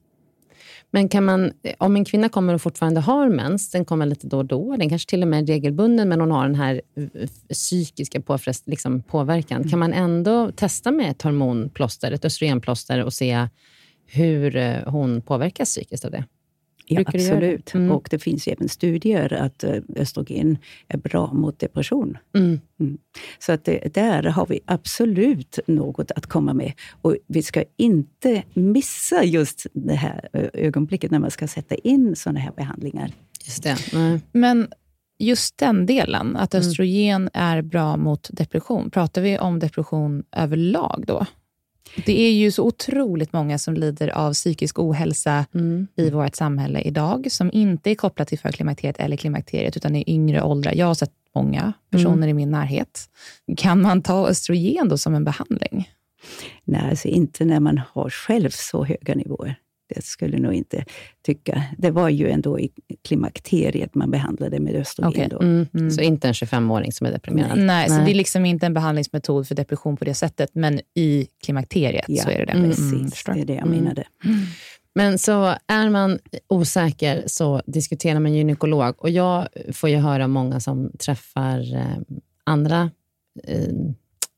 [0.92, 4.38] Men kan man, om en kvinna kommer och fortfarande har mens, den kommer lite då
[4.38, 7.28] och då, den kanske till och med är regelbunden, men hon har den här eh,
[7.54, 9.70] psykiska påfrest, liksom påverkan.
[9.70, 13.48] Kan man ändå testa med ett hormonplåster, ett östrogenplåster och se
[14.06, 16.26] hur eh, hon påverkas psykiskt av det?
[16.88, 17.74] Ja, absolut.
[17.74, 17.92] Mm.
[17.92, 22.18] Och det finns ju även studier att eh, östrogen är bra mot depression.
[22.36, 22.60] Mm.
[23.40, 26.74] Så att det, där har vi absolut något att komma med.
[27.02, 32.16] Och vi ska inte missa just det här ö- ögonblicket när man ska sätta in
[32.16, 33.12] sådana här behandlingar.
[33.46, 33.78] Just det.
[34.32, 34.68] Men
[35.20, 36.68] just den delen, att Mm.
[36.68, 38.90] östrogen är bra mot depression.
[38.92, 41.26] Pratar vi om depression överlag då?
[42.06, 45.88] Det är ju så otroligt många som lider av psykisk ohälsa Mm.
[45.96, 50.42] i vårt samhälle idag, som inte är kopplat till förklimakteriet eller klimakteriet, utan i yngre
[50.44, 50.74] åldrar.
[50.76, 52.30] Jag har sett många personer Mm.
[52.30, 53.10] i min närhet.
[53.58, 55.90] Kan man ta östrogen då som en behandling?
[56.64, 59.56] Nej, alltså inte när man har själv så höga nivåer.
[59.96, 60.86] Det skulle nog inte
[61.26, 61.64] tycka.
[61.78, 62.72] Det var ju ändå i
[63.08, 65.12] klimakteriet man behandlade med östrogen.
[65.12, 65.28] Okej.
[65.30, 65.40] Då.
[65.42, 65.92] Mm.
[65.92, 67.58] Så inte en 25-åring som är deprimerad?
[67.60, 68.06] Nej, så Nej.
[68.06, 72.24] det är liksom inte en behandlingsmetod för depression på det sättet, men i klimakteriet Ja,
[72.24, 72.52] så är det det.
[72.52, 73.80] Mm, Precis, det är det jag Mm.
[73.80, 74.04] menade.
[74.96, 78.96] Men så är man osäker så diskuterar man gynekolog.
[78.98, 81.98] Och jag får ju höra många som träffar eh,
[82.44, 82.92] andra
[83.44, 83.68] eh,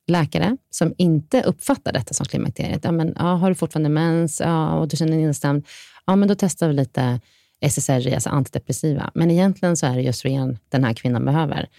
[0.07, 2.83] läkare som inte uppfattar detta som klimakteriet.
[2.83, 5.65] Ja, men, ja, har du fortfarande mens ja, och du känner dig instämd?
[6.05, 7.19] Ja, men då testar vi lite
[7.61, 9.11] SSRI, alltså antidepressiva.
[9.13, 11.69] Men egentligen så är det just östrogen den här kvinnan behöver.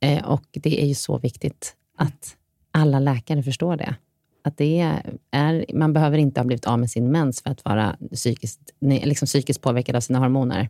[0.00, 2.36] Eh, och det är ju så viktigt att
[2.70, 3.94] alla läkare förstår det.
[4.44, 7.96] Att det är, man behöver inte ha blivit av med sin mens för att vara
[8.14, 10.68] psykiskt, liksom psykiskt påverkad av sina hormoner.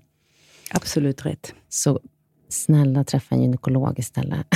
[0.71, 1.55] Absolut rätt.
[1.69, 2.01] Så
[2.49, 4.47] snälla träffa en gynekolog istället.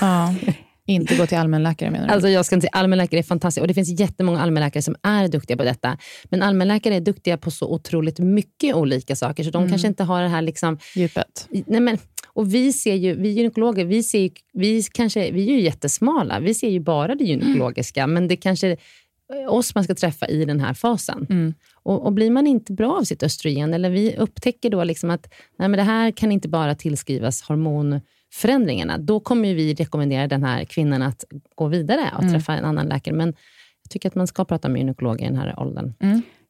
[0.00, 0.34] Ja.
[0.86, 2.12] Inte gå till allmänläkare menar du?
[2.12, 5.28] Alltså jag ska inte säga, allmänläkare är fantastiskt och det finns jättemånga allmänläkare som är
[5.28, 5.98] duktiga på detta.
[6.24, 10.22] Men allmänläkare är duktiga på så otroligt mycket olika saker, så de kanske inte har
[10.22, 11.48] det här liksom Djupet.
[11.66, 15.52] Nej, men, och vi ser ju, vi gynekologer, vi, ser ju, vi, kanske, vi är
[15.52, 16.40] ju jättesmala.
[16.40, 18.76] Vi ser ju bara det gynekologiska, men det kanske
[19.48, 21.26] oss man ska träffa i den här fasen.
[21.30, 21.54] Mm.
[21.82, 25.34] Och, och blir man inte bra av sitt östrogen, eller vi upptäcker då liksom att
[25.58, 27.42] nej, men det här kan inte bara tillskrivas
[28.42, 32.86] hormonförändringarna, då kommer vi rekommendera den här kvinnan att gå vidare och träffa en annan
[32.88, 33.14] läkare.
[33.14, 33.28] Men
[33.82, 35.92] jag tycker att man ska prata med gynekolog i den här åldern.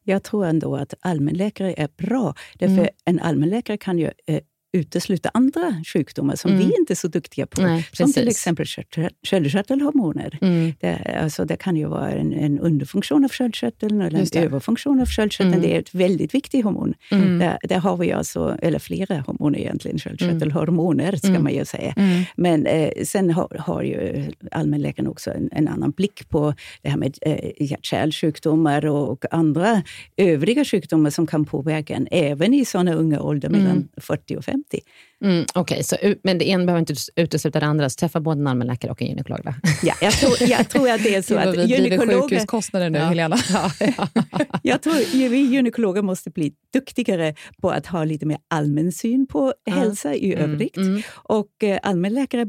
[0.03, 2.33] Jag tror ändå att allmänläkare är bra.
[2.59, 2.87] Därför Mm.
[3.05, 4.39] en allmänläkare kan ju eh,
[4.75, 6.67] utesluta andra sjukdomar som Mm.
[6.67, 7.61] vi inte är så duktiga på.
[7.61, 10.37] Nej, som till exempel sköld- sköldkörtelhormoner.
[10.41, 10.73] Mm.
[10.79, 15.05] Det, alltså, det kan ju vara en, en underfunktion av sköldkörteln eller en överfunktion av
[15.05, 15.53] sköldkörteln.
[15.53, 15.61] Mm.
[15.61, 16.93] Det är ett väldigt viktigt hormon.
[17.11, 17.39] Mm.
[17.39, 21.43] Där, där har vi alltså, eller flera hormoner egentligen, sköldkörtelhormoner ska Mm.
[21.43, 21.93] man ju säga.
[21.97, 22.23] Mm.
[22.35, 26.97] Men eh, sen har, har ju allmänläkaren också en, en annan blick på det här
[26.97, 29.81] med eh, hjärt-kärlsjukdomar och, och andra
[30.17, 33.61] övriga sjukdomar som kan påverka en, även i sådana unga åldrar Mm.
[33.61, 34.64] mellan 40 och 50.
[34.69, 34.85] 50
[35.23, 38.39] Mm, Okej, så u- men det ena behöver inte utesluta det andra, så träffa både
[38.41, 39.39] en allmänläkare och en gynekolog.
[39.45, 39.55] Va?
[39.83, 42.21] Ja, jag, tror, jag tror att det är så att gynekologer...
[42.21, 43.05] sjukhuskostnader nu, Ja.
[43.05, 43.37] Helena.
[44.61, 49.53] Jag tror vi gynekologer måste bli duktigare på att ha lite mer allmän syn på
[49.71, 50.77] hälsa i övrigt.
[50.77, 51.01] Mm.
[51.13, 52.45] Och eh, allmänläkare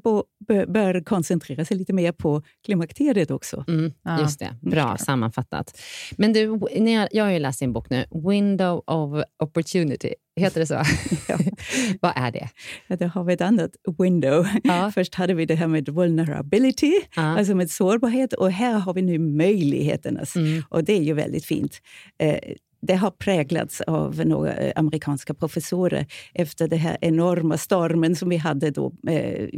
[0.47, 3.65] bör, koncentrera sig lite mer på klimakteriet också.
[3.69, 4.21] Mm, Ja.
[4.21, 5.79] Just det, bra sammanfattat.
[6.17, 10.15] Men du, när jag, jag har ju läst din bok nu, Window of Opportunity.
[10.41, 10.75] Heter det så?
[11.29, 11.39] Ja.
[12.01, 12.49] Vad är det?
[12.89, 14.47] Där har vi ett annat window.
[14.65, 14.91] Ja.
[14.95, 17.23] Först hade vi det här med vulnerability, Ja.
[17.23, 18.33] alltså med sårbarhet.
[18.33, 20.37] Och här har vi nu möjligheternas.
[20.37, 20.63] Mm.
[20.69, 21.81] Och det är ju väldigt fint.
[22.19, 22.39] Eh,
[22.83, 28.37] det har präglats av några eh, amerikanska professorer efter den här enorma stormen som vi
[28.37, 29.49] hade då eh,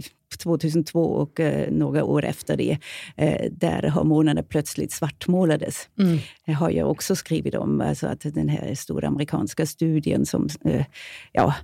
[0.42, 2.78] 2002 och eh, några år efter det,
[3.16, 5.88] eh, där hormonerna plötsligt svartmålades.
[5.98, 6.18] Mm.
[6.46, 10.48] Det har jag också skrivit om, alltså att den här stora amerikanska studien som
[11.32, 11.54] ja,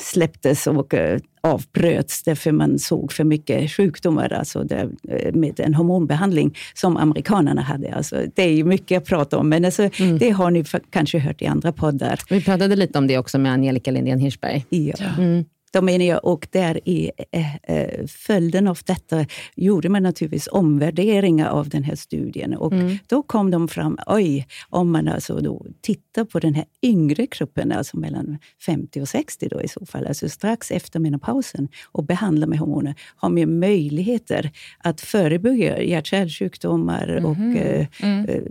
[0.00, 4.88] släpptes och eh, avbröts därför man såg för mycket sjukdomar alltså eh,
[5.34, 7.94] med en hormonbehandling som amerikanerna hade.
[7.94, 10.18] Alltså, det är ju mycket att prata om, men alltså, Mm.
[10.18, 12.20] det har ni kanske hört i andra poddar.
[12.30, 14.64] Vi pratade lite om det också med Angelica Lindén Hirschberg.
[14.68, 14.94] Ja.
[15.18, 15.44] Mm.
[15.72, 21.48] Då menar jag, och där i eh, eh, följden av detta gjorde man naturligtvis omvärderingar
[21.48, 22.54] av den här studien.
[22.54, 22.98] Och Mm.
[23.06, 27.72] då kom de fram, oj, om man alltså då tittar på den här yngre gruppen,
[27.72, 32.46] alltså mellan 50 och 60 då i så fall, alltså strax efter menopausen och behandlar
[32.46, 37.24] med hormoner, har man möjligheter att förebygga hjärt-kärlsjukdomar Mhm.
[37.26, 38.24] och eh, Mm.
[38.28, 38.42] eh,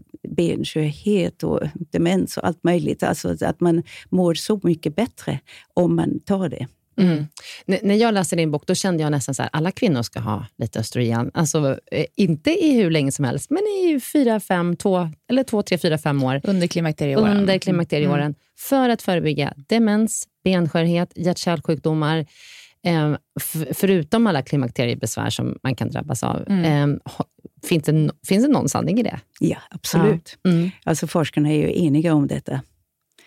[0.55, 1.60] benskörhet och
[1.91, 3.03] demens och allt möjligt.
[3.03, 5.39] Alltså att man mår så mycket bättre
[5.73, 6.67] om man tar det.
[6.97, 7.27] Mm.
[7.65, 10.45] När jag läste din bok då kände jag nästan så här, alla kvinnor ska ha
[10.58, 11.32] lite östrogen.
[11.34, 15.63] Alltså, eh, inte i hur länge som helst, men i fyra, fem, två, eller två,
[15.63, 16.41] tre, fyra, fem år.
[16.43, 17.38] Under klimakterieåren.
[17.38, 18.36] under klimakterieåren Mm.
[18.60, 22.25] för att förebygga demens, benskörhet, hjärt-kärlsjukdomar.
[22.86, 23.15] Eh,
[23.73, 26.43] förutom alla klimakteriebesvär som man kan drabbas av.
[26.49, 26.91] Mm.
[26.93, 26.97] Eh,
[27.63, 29.19] finns, det, finns det någon sanning i det?
[29.39, 30.38] Ja, absolut.
[30.45, 30.71] Mm.
[30.84, 32.62] Alltså forskarna är ju eniga om detta.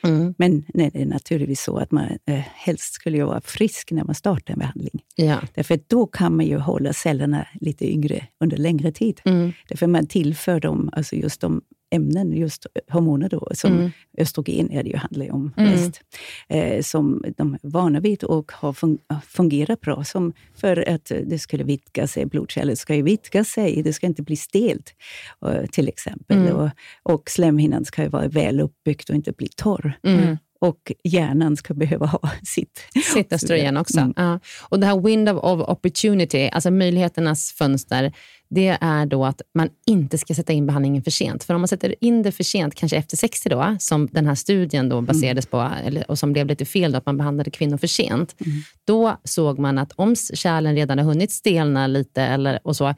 [0.05, 0.35] Mm.
[0.39, 4.05] Men nej, det är naturligtvis så att man eh, helst skulle ju vara frisk när
[4.05, 5.03] man startar en behandling.
[5.15, 5.41] Ja.
[5.55, 9.21] Därför då kan man ju hålla cellerna lite yngre under längre tid.
[9.25, 9.53] Mm.
[9.69, 13.91] Därför man tillför dem, alltså just de ämnen, just hormoner då, som Mm.
[14.19, 15.71] östrogen är det ju handlar om Mm.
[15.71, 16.01] mest,
[16.49, 20.05] eh, som de är vana vid och har fun- fungerat bra.
[20.05, 24.23] Som för att det skulle vidga sig, blodkärlet ska ju vidga sig, det ska inte
[24.23, 24.95] bli stelt
[25.47, 26.39] eh, till exempel.
[26.39, 26.57] Mm.
[26.57, 26.71] Och,
[27.03, 29.99] och slemhinnan ska ju vara väl uppbyggt och inte bli torr.
[30.65, 30.71] Mm.
[30.71, 32.81] och hjärnan ska behöva ha sitt.
[33.15, 33.99] Sitt östrogen också.
[33.99, 34.15] Mm.
[34.17, 34.41] Ja.
[34.63, 38.13] Och det här window of opportunity, alltså möjligheternas fönster,
[38.49, 41.45] det är då att man inte ska sätta in behandlingen för sent.
[41.45, 44.35] För om man sätter in det för sent, kanske efter 60 då, som den här
[44.35, 47.77] studien då baserades på, eller, och som blev lite fel, då, att man behandlade kvinnor
[47.77, 48.37] för sent,
[48.85, 52.95] då såg man att om kärlen redan har hunnit stelna lite eller, och så,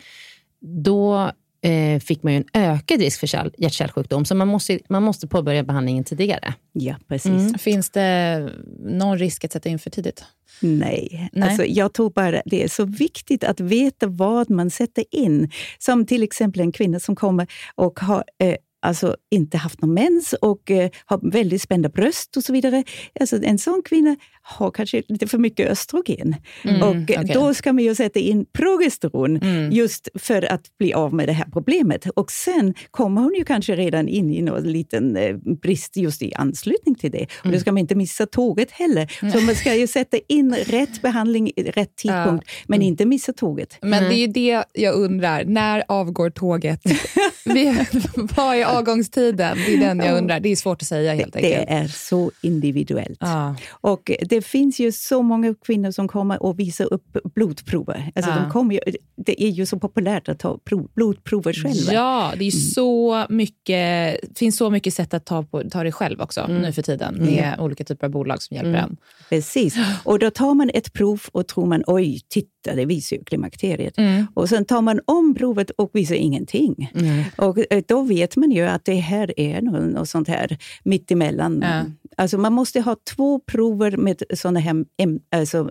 [0.61, 1.33] då
[1.67, 4.25] eh, fick man ju en ökad risk för kärl, hjärt-kärlsjukdom.
[4.25, 6.55] Så man måste, man måste påbörja behandlingen tidigare.
[6.73, 7.31] Ja, precis.
[7.31, 7.59] Mm.
[7.59, 10.25] Finns det någon risk att sätta in för tidigt?
[10.61, 11.49] Nej, Nej.
[11.49, 15.51] Alltså, jag tror bara det är så viktigt att veta vad man sätter in.
[15.79, 20.33] Som till exempel en kvinna som kommer och har eh, alltså inte haft någon mens
[20.33, 22.85] och eh, har väldigt spända bröst och så vidare.
[23.21, 26.37] Alltså, en sån kvinna har kanske lite för mycket östrogen.
[26.65, 27.31] Mm, och eh, okej.
[27.35, 29.73] Då ska man ju sätta in progesteron Mm.
[29.73, 32.07] just för att bli av med det här problemet.
[32.17, 36.35] Och sen kommer hon ju kanske redan in i någon liten eh, brist just i
[36.35, 37.23] anslutning till det.
[37.39, 37.55] Och Mm.
[37.55, 39.31] då ska man inte missa tåget heller.
[39.33, 42.89] Så man ska ju sätta in rätt behandling i rätt tidpunkt, men Mm.
[42.89, 43.79] inte missa tåget.
[43.83, 45.45] Men det är ju det jag undrar.
[45.45, 46.81] När avgår tåget?
[47.47, 47.87] Vi,
[48.37, 49.57] vad är avgångstiden?
[49.67, 50.41] Det är den jag undrar.
[50.41, 51.71] Det är svårt att säga helt Det enkelt.
[51.71, 53.19] är så individuellt.
[53.21, 53.55] Ja.
[53.71, 58.13] Och det finns ju så många kvinnor som kommer och visar upp blodprover.
[58.15, 58.37] Alltså Ja.
[58.45, 58.81] de kommer ju,
[59.17, 61.93] det är ju så populärt att ta prov, blodprover själva.
[61.93, 65.93] Ja, det är ju så mycket, finns så mycket sätt att ta, på, ta det
[65.93, 68.97] själv också nu för tiden med olika typer av bolag som hjälper en.
[69.29, 69.75] Precis.
[70.05, 73.99] Och då tar man ett prov och tror man, oj, titta, det visar ju klimakteriet.
[73.99, 74.27] Mm.
[74.35, 76.91] Och sen tar man om provet och visar ingenting.
[77.37, 81.63] Och eh, då vet man ju att det här är något, sånt här mittemellan.
[81.63, 81.85] Ja.
[82.17, 84.85] Alltså man måste ha två prover med såna här
[85.31, 85.71] alltså,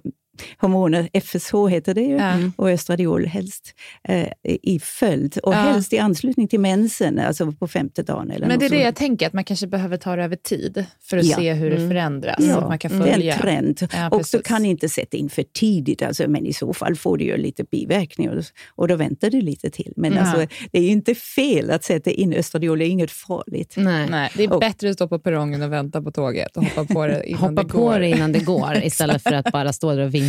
[0.57, 2.33] hormoner, FSH heter det ju, Ja.
[2.57, 3.73] och östradiol helst,
[4.03, 5.38] eh, i följd.
[5.43, 5.57] Och Ja.
[5.57, 8.31] helst i anslutning till mensen, alltså på femte dagen.
[8.31, 10.86] Eller Men det är det jag tänker, att man kanske behöver ta det över tid
[11.01, 11.36] för att Ja.
[11.38, 12.36] se hur det förändras.
[12.43, 13.33] Så Ja, att man kan det är följa.
[13.33, 13.88] en trend.
[13.93, 17.17] Ja, och du kan inte sätta in för tidigt, alltså, men i så fall får
[17.17, 18.43] du ju lite biverkningar och,
[18.75, 19.93] och då väntar du lite till.
[19.95, 20.19] Men Ja.
[20.21, 23.73] alltså, det är ju inte fel att sätta in östradiol, det är inget farligt.
[23.77, 24.07] Nej.
[24.09, 24.31] Nej.
[24.38, 27.07] Det är Och- bättre att stå på perrongen och vänta på tåget och hoppa på
[27.07, 27.99] det innan Hoppa det på går.
[27.99, 30.24] det innan det går istället för att bara stå där och vinka.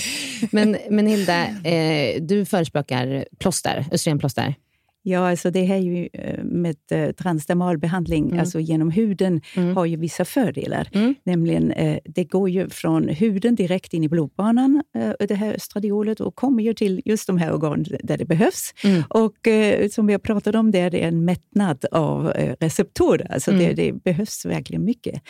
[0.50, 4.54] men, men Hilda, eh, du förespråkar plåster, östrogenplåster.
[5.02, 9.40] Ja, alltså det här är ju eh, med eh, transdermal behandling, alltså genom huden,
[9.74, 10.88] har ju vissa fördelar.
[11.24, 14.82] Nämligen, eh, det går ju från huden direkt in i blodbanan,
[15.28, 18.74] det här östradiolet, och kommer ju till just de här organen där det behövs.
[19.08, 22.26] Och eh, som vi har pratat om, det är en mättnad av
[22.60, 25.22] receptorer, alltså det, det behövs verkligen mycket.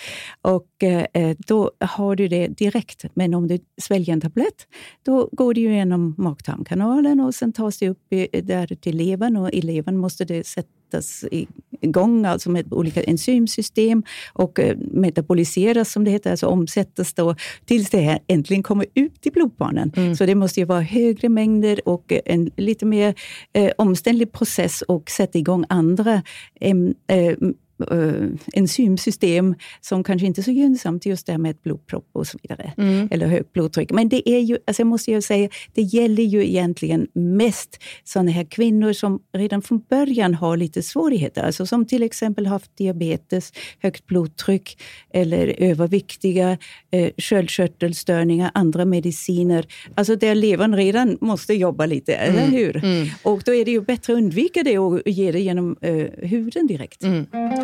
[0.43, 0.67] Och
[1.47, 4.67] då har du det direkt, men om du sväljer en tablett,
[5.03, 8.07] då går det ju genom mag-tarmkanalen och sen tas det upp
[8.43, 11.25] där till levern och i levern måste det sättas
[11.81, 14.03] igång, alltså med olika enzymsystem
[14.33, 17.35] och eh, metaboliseras som det heter, alltså omsättas då
[17.65, 19.93] tills det här äntligen kommer ut i blodbanan.
[20.17, 23.15] Så det måste ju vara högre mängder och eh, en lite mer
[23.53, 26.23] eh, omständlig process och sätta igång andra
[26.61, 26.77] eh,
[27.83, 32.27] eh, enzymsystem som kanske inte är så gynnsamt just det här med ett blodpropp och
[32.27, 32.73] så vidare.
[33.11, 33.91] Eller högt blodtryck.
[33.91, 38.31] Men det är ju, alltså jag måste ju säga, det gäller ju egentligen mest sådana
[38.31, 41.43] här kvinnor som redan från början har lite svårigheter.
[41.43, 43.53] Alltså som till exempel haft diabetes,
[43.83, 44.79] högt blodtryck
[45.13, 46.59] eller överviktiga,
[46.91, 49.67] eh, sköldkörtelstörningar, andra mediciner.
[49.95, 52.83] Alltså där levern redan måste jobba lite, eller hur?
[53.23, 56.67] Och då är det ju bättre att undvika det och ge det genom eh, huden
[56.67, 57.05] direkt.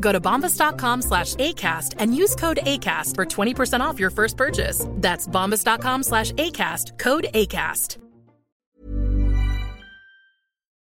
[0.00, 4.86] Go to bombas.com slash ACAST and use code ACAST for 20% off your first purchase.
[4.92, 7.98] That's bombas.com slash ACAST, code ACAST.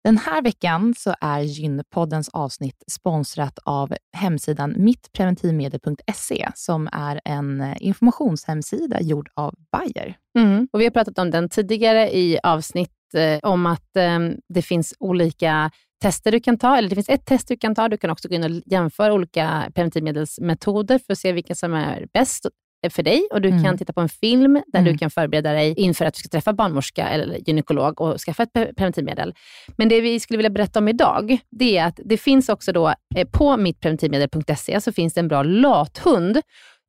[0.03, 9.01] Den här veckan så är Gynpoddens avsnitt sponsrat av hemsidan mittpreventivmedel.se som är en informationshemsida
[9.01, 10.17] gjord av Bayer.
[10.37, 10.67] Mm.
[10.71, 14.93] Och vi har pratat om den tidigare i avsnitt eh, om att eh, det finns
[14.99, 15.71] olika
[16.03, 17.89] tester du kan ta, eller det finns ett test du kan ta.
[17.89, 22.07] Du kan också gå in och jämföra olika preventivmedelsmetoder för att se vilka som är
[22.13, 22.45] bäst
[22.89, 23.63] för dig och du mm.
[23.63, 24.91] kan titta på en film där mm.
[24.91, 28.53] du kan förbereda dig inför att du ska träffa barnmorska eller gynekolog och skaffa ett
[28.53, 29.33] preventivmedel.
[29.77, 32.93] Men det vi skulle vilja berätta om idag, det är att det finns också då
[33.15, 36.41] eh, på mittpreventivmedel.se så finns det en bra lathund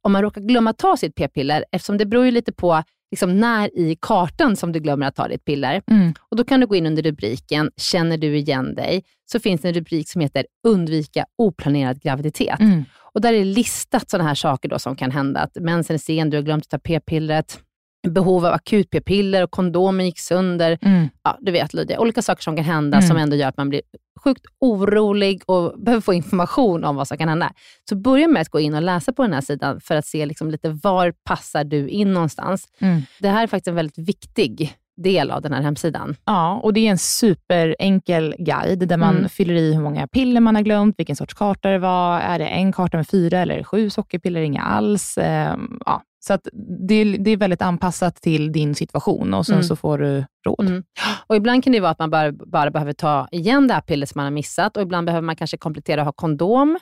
[0.03, 3.79] om man råkar glömma ta sitt p-piller, eftersom det beror ju lite på liksom när
[3.79, 5.83] i kartan som du glömmer att ta ditt piller.
[5.91, 6.15] Mm.
[6.31, 9.69] Och Då kan du gå in under rubriken “Känner du igen dig?” så finns det
[9.69, 12.61] en rubrik som heter “Undvika oplanerad graviditet”.
[12.61, 12.85] Mm.
[13.15, 15.41] Och Där är listat sådana här saker då som kan hända.
[15.41, 17.61] Att mensen är sen, du har glömt att ta p-pillret,
[18.05, 20.79] behov av akut p-piller och kondomen gick sönder.
[20.83, 21.09] Mm.
[21.23, 23.09] Ja, du vet Lydia, olika saker som kan hända mm.
[23.09, 23.83] som ändå gör att man blir
[24.25, 27.53] sjukt orolig och behöver få information om vad som kan hända.
[27.89, 30.27] Så börja med att gå in och läsa på den här sidan för att se
[30.27, 32.69] liksom lite var passar du in någonstans.
[32.79, 33.03] Mm.
[33.21, 36.17] Det här är faktiskt en väldigt viktig del av den här hemsidan.
[36.25, 39.29] Ja, och det är en superenkel guide där man mm.
[39.29, 42.21] fyller i hur många piller man har glömt, vilken sorts karta det var.
[42.21, 44.41] Är det en karta med fyra eller sju sockerpiller?
[44.41, 45.19] Inga alls.
[45.19, 46.49] Ehm, ja, så att
[46.89, 49.65] det, är, det är väldigt anpassat till din situation och sen mm.
[49.65, 50.67] så får du råd.
[50.67, 50.83] Mm.
[51.27, 54.09] Och Ibland kan det vara att man bara, bara behöver ta igen det här pillret
[54.09, 56.79] som man har missat och ibland behöver man kanske komplettera och ha kondom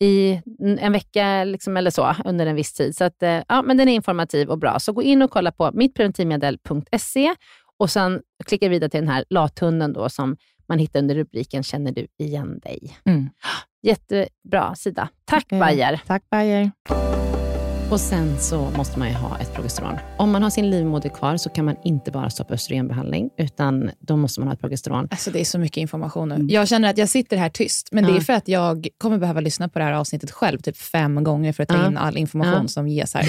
[0.00, 0.40] i
[0.78, 2.96] en vecka liksom, eller så under en viss tid.
[2.96, 4.78] Så att, eh, ja, men den är informativ och bra.
[4.78, 7.34] Så gå in och kolla på mittpreventivmedel.se
[7.78, 10.36] och sen klicka vidare till den här lathunden då, som
[10.68, 12.96] man hittar under rubriken Känner du igen dig?
[13.04, 13.30] Mm.
[13.82, 15.08] Jättebra sida.
[15.24, 15.60] Tack okay.
[15.60, 16.00] Bayer.
[16.06, 16.70] Tack Bayer.
[17.90, 19.98] Och sen så måste man ju ha ett progesteron.
[20.18, 24.16] Om man har sin livmoder kvar så kan man inte bara stoppa östrogenbehandling, utan då
[24.16, 25.08] måste man ha ett progesteron.
[25.10, 26.34] Alltså det är så mycket information nu.
[26.34, 26.48] Mm.
[26.48, 28.10] Jag känner att jag sitter här tyst, men ja.
[28.10, 31.24] det är för att jag kommer behöva lyssna på det här avsnittet själv typ fem
[31.24, 31.86] gånger för att ta ja.
[31.86, 32.68] in all information ja.
[32.68, 33.26] som ges här.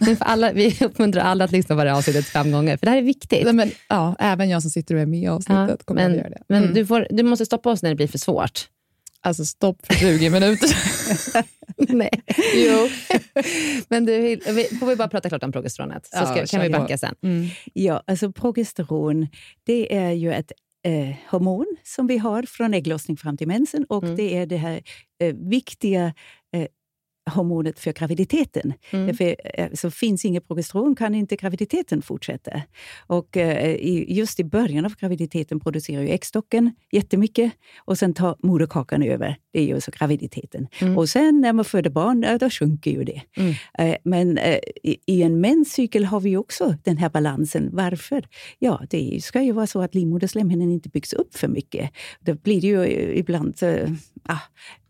[0.00, 2.86] men för alla, vi uppmuntrar alla att lyssna på det här avsnittet fem gånger, för
[2.86, 3.54] det här är viktigt.
[3.54, 6.28] Men, ja, även jag som sitter och är med i avsnittet kommer men, att göra
[6.28, 6.54] det.
[6.54, 6.64] Mm.
[6.64, 8.68] Men du, får, du måste stoppa oss när det blir för svårt.
[9.24, 10.68] Alltså stopp för 20 minuter.
[11.94, 12.10] Nej.
[12.54, 12.88] Jo.
[13.88, 14.40] Men du,
[14.80, 17.14] får vi bara prata klart om progesteronet, så ska, ja, kan vi backa sen.
[17.22, 17.46] Mm.
[17.72, 19.28] Ja, alltså progesteron,
[19.66, 20.52] det är ju ett
[20.84, 24.16] eh, hormon som vi har från ägglossning fram till mensen och mm.
[24.16, 24.82] det är det här
[25.20, 26.14] eh, viktiga
[26.54, 26.66] eh,
[27.30, 28.72] hormonet för graviditeten.
[28.90, 29.06] Mm.
[29.06, 32.62] Därför, eh, så finns inget progesteron kan inte graviditeten fortsätta.
[33.06, 33.76] Och eh,
[34.08, 37.52] just i början av graviditeten producerar ju äggstocken jättemycket
[37.84, 39.36] och sen tar moderkakan över.
[39.52, 40.66] Det är ju så graviditeten.
[40.80, 40.98] Mm.
[40.98, 43.22] Och sen när man föder barn, då sjunker ju det.
[43.36, 43.54] Mm.
[43.78, 44.38] Eh, men
[45.06, 47.68] i en menscykel har vi också den här balansen.
[47.72, 48.28] Varför?
[48.58, 51.90] Ja, det ska ju vara så att livmoderslemhinnan inte byggs upp för mycket.
[52.20, 53.54] Då blir det ju ibland
[54.28, 54.38] ah,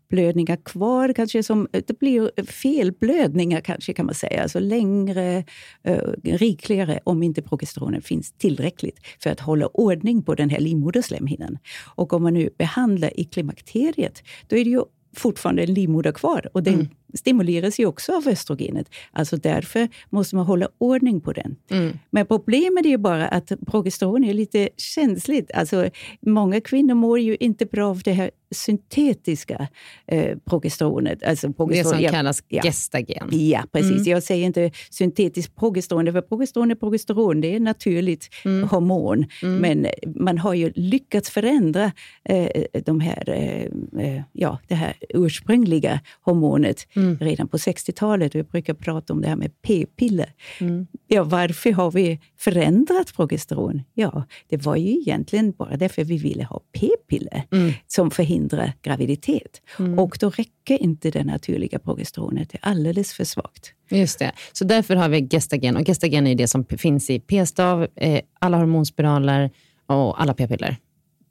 [0.09, 1.13] blödningar kvar.
[1.13, 4.41] Kanske som, det blir felblödningar kanske kan man säga.
[4.41, 5.43] Alltså längre,
[5.87, 11.57] uh, rikligare om inte progesteronet finns tillräckligt för att hålla ordning på den här livmoderslemhinnan.
[11.95, 14.83] Och om man nu behandlar i klimakteriet, då är det ju
[15.17, 16.87] fortfarande en livmoder kvar och den mm.
[17.13, 18.89] stimuleras ju också av östrogenet.
[19.11, 21.55] Alltså därför måste man hålla ordning på den.
[21.69, 21.97] Mm.
[22.09, 25.51] Men problemet är ju bara att progesteron är lite känsligt.
[25.51, 25.89] Alltså,
[26.21, 29.67] många kvinnor mår ju inte bra av det här syntetiska
[30.07, 31.23] eh, progesteronet.
[31.23, 32.61] Alltså progesteron, det som ja, kallas ja.
[32.63, 33.29] gestagen.
[33.31, 33.91] Ja, precis.
[33.91, 34.03] Mm.
[34.03, 37.41] Jag säger inte syntetiskt progesteron, för progesteron är progesteron.
[37.41, 38.69] Det är naturligt mm.
[38.69, 39.25] hormon.
[39.43, 39.57] Mm.
[39.57, 41.91] Men man har ju lyckats förändra
[42.23, 47.17] eh, de här, eh, eh ja, det här ursprungliga hormonet mm.
[47.19, 48.35] redan på 60-talet.
[48.35, 50.33] Vi brukar prata om det här med p-piller.
[50.59, 50.87] Mm.
[51.07, 53.81] Ja, varför har vi förändrat progesteron?
[53.93, 57.73] Ja, det var ju egentligen bara därför vi ville ha p-piller mm.
[57.87, 58.44] som förhindrar
[58.81, 59.61] graviditet.
[59.79, 59.99] Mm.
[59.99, 63.73] Och då räcker inte det naturliga progesteronet, det är alldeles för svagt.
[63.89, 64.31] Just det.
[64.53, 65.77] Så därför har vi gestagen.
[65.77, 69.51] Och gestagen är det som finns i p-stav, eh, alla hormonspiraler
[69.85, 70.77] och alla p-piller.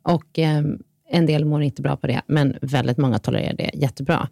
[0.03, 0.63] Och eh,
[1.09, 4.29] en del mår inte bra på det, men väldigt många tolererar det jättebra.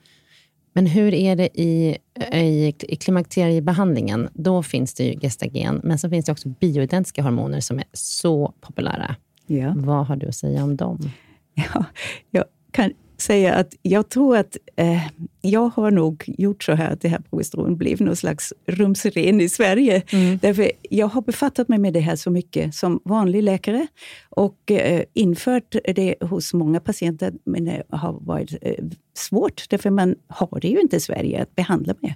[0.74, 1.96] Men hur är det i,
[2.32, 4.28] i, i klimakteriebehandlingen?
[4.32, 8.54] Då finns det ju gestagen, men så finns det också bioidentiska hormoner som är så
[8.60, 9.16] populära.
[9.46, 9.72] Ja.
[9.76, 10.98] Vad har du att säga om dem?
[11.54, 11.84] Ja,
[12.30, 12.92] jag kan
[13.22, 15.02] säga att jag tror att eh,
[15.40, 19.48] jag har nog gjort så här att det här progesteron blev någon slags rumsren i
[19.48, 20.02] Sverige.
[20.12, 20.38] Mm.
[20.42, 23.86] Därför jag har befattat mig med det här så mycket som vanlig läkare
[24.30, 30.14] och eh, infört det hos många patienter, men det har varit eh, svårt, därför man
[30.26, 32.14] har det ju inte i Sverige att behandla med.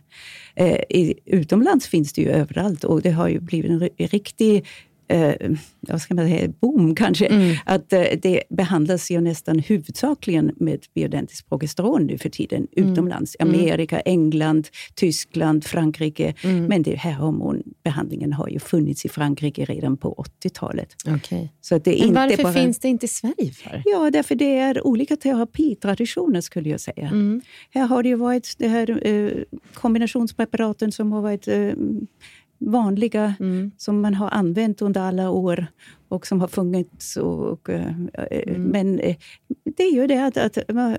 [0.54, 4.66] Eh, i, utomlands finns det ju överallt och det har ju blivit en riktig
[5.08, 5.32] eh,
[5.80, 7.26] vad ska man säga, boom kanske.
[7.26, 7.56] Mm.
[7.64, 12.92] Att eh, det behandlas ju nästan huvudsakligen med bioidentiskt progesteron nu för tiden Mm.
[12.92, 13.36] utomlands.
[13.38, 16.34] Amerika, England, Tyskland, Frankrike.
[16.42, 16.64] Mm.
[16.64, 20.88] Men det här hormonbehandlingen har ju funnits i Frankrike redan på 80-talet.
[21.06, 21.52] Okej.
[21.60, 22.52] Så det är Men inte varför bara...
[22.52, 23.82] finns det inte i Sverige för?
[23.84, 27.06] Ja, därför det är olika terapitraditioner skulle jag säga.
[27.08, 27.40] Mm.
[27.70, 29.30] Här har det ju varit det här eh,
[29.74, 31.70] kombinationspreparaten som har varit eh,
[32.58, 33.70] vanliga, Mm.
[33.76, 35.66] som man har använt under alla år
[36.08, 37.16] och som har funnits.
[37.16, 37.92] Och, och, eh,
[38.30, 39.16] eh, Men eh,
[39.76, 40.96] det är ju det att, att man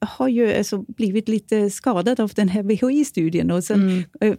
[0.00, 4.36] har ju alltså blivit lite skadad av den här VHI-studien och sen Mm.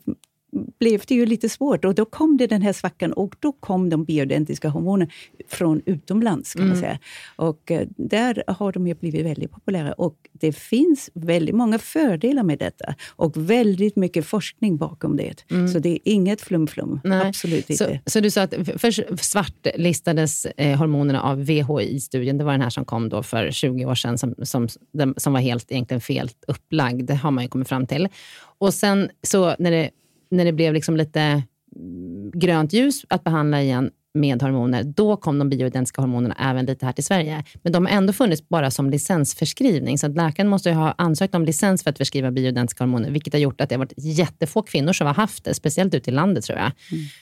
[0.80, 3.90] Blev det ju lite svårt och då kom det den här svackan och då kom
[3.90, 5.12] de bioidentiska hormonerna
[5.48, 6.82] från utomlands kan man Mm.
[6.82, 7.00] säga.
[7.36, 12.44] Och eh, där har de ju blivit väldigt populära och det finns väldigt många fördelar
[12.44, 15.44] med detta och väldigt mycket forskning bakom det.
[15.74, 17.28] Så det är inget flum-flum, Mm.
[17.28, 18.00] Absolut Så, inte.
[18.06, 18.92] så du sa att för
[19.24, 22.38] svartlistades eh, hormonerna av VHI-studien.
[22.38, 24.68] Det var den här som kom då för 20 år sedan som, som,
[25.18, 27.08] som var helt egentligen fel upplagd.
[27.08, 28.08] Det har man ju kommit fram till.
[28.58, 29.90] Och sen så när det,
[30.30, 31.44] när det blev liksom lite
[31.76, 36.86] mm, grönt ljus att behandla igen med hormoner, då kom de bioidentiska hormonerna även lite
[36.86, 37.44] här till Sverige.
[37.64, 41.36] Men de har ändå funnits bara som licensförskrivning, så att läkaren måste ju ha ansökt
[41.36, 44.62] om licens för att förskriva bioidentiska hormoner, vilket har gjort att det har varit jättefå
[44.62, 46.72] kvinnor som har haft det, speciellt ute i landet tror jag.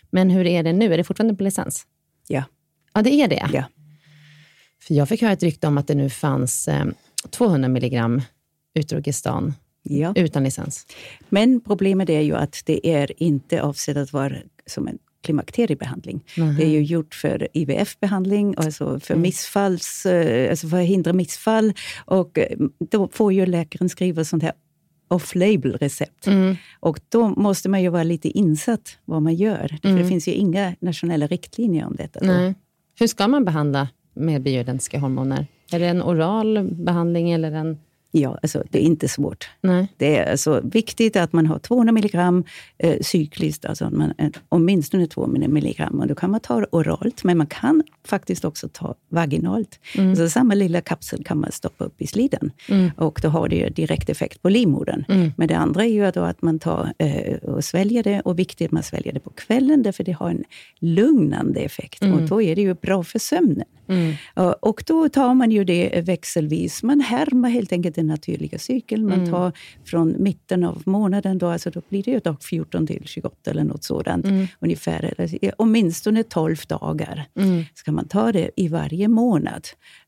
[0.09, 0.93] Men hur är det nu?
[0.93, 1.85] Är det fortfarande på licens?
[2.27, 2.43] Ja.
[2.93, 3.49] Ja, det är det.
[3.53, 3.63] Ja.
[4.83, 6.85] För jag fick höra ett rykte om att det nu fanns eh,
[7.29, 8.21] 200 milligram
[8.75, 9.53] Utrogestan
[9.89, 10.13] Ja.
[10.15, 10.87] utan licens.
[11.29, 16.23] Men problemet är ju att det är inte avsett att vara som en klimakteriebehandling.
[16.37, 16.55] Mhm.
[16.55, 19.21] Det är ju gjort för IVF-behandling, alltså för Mm.
[19.21, 21.73] missfalls, eh, alltså för att hindra missfall.
[22.05, 22.57] Och eh,
[22.89, 24.53] då får ju läkaren skriva sånt här
[25.07, 26.27] off-label recept.
[26.27, 26.55] Mm.
[26.79, 29.77] Och då måste man ju vara lite insatt vad man gör.
[29.81, 30.01] För Mm.
[30.01, 32.19] det finns ju inga nationella riktlinjer om detta.
[32.23, 32.55] Nej.
[32.99, 35.47] Hur ska man behandla med bioidentiska hormoner?
[35.71, 37.77] Är det en oral behandling eller en...
[38.17, 39.49] Ja, alltså, det är inte svårt.
[39.61, 39.87] Nej.
[39.97, 42.43] Det är alltså viktigt att man har 200 milligram
[42.77, 45.99] eh, cykliskt, alltså man, eh, åtminstone 200 milligram.
[45.99, 49.79] Och då kan man ta det oralt, men man kan faktiskt också ta vaginalt.
[49.97, 50.09] Mm.
[50.09, 52.91] Alltså, samma lilla kapsel kan man stoppa upp i slidan Mm.
[52.97, 55.05] och då har det direkt effekt på livmodern.
[55.09, 55.31] Mm.
[55.37, 58.65] Men det andra är ju då att man tar eh, och sväljer det och viktigt
[58.65, 60.43] att man sväljer det på kvällen, därför det har en
[60.79, 62.13] lugnande effekt Mm.
[62.13, 63.65] och då är det ju bra för sömnen.
[63.87, 64.13] Mm.
[64.59, 66.83] Och då tar man ju det växelvis.
[66.83, 69.05] Man härmar helt enkelt den naturliga cykeln.
[69.05, 69.31] Man Mm.
[69.31, 69.51] tar
[69.85, 73.63] från mitten av månaden, då, alltså då blir det ju dag 14 till 28 eller
[73.63, 74.25] något sådant.
[74.25, 74.47] Mm.
[74.59, 77.63] Ungefär, eller, åtminstone 12 dagar Mm.
[77.73, 79.67] ska man ta det i varje månad.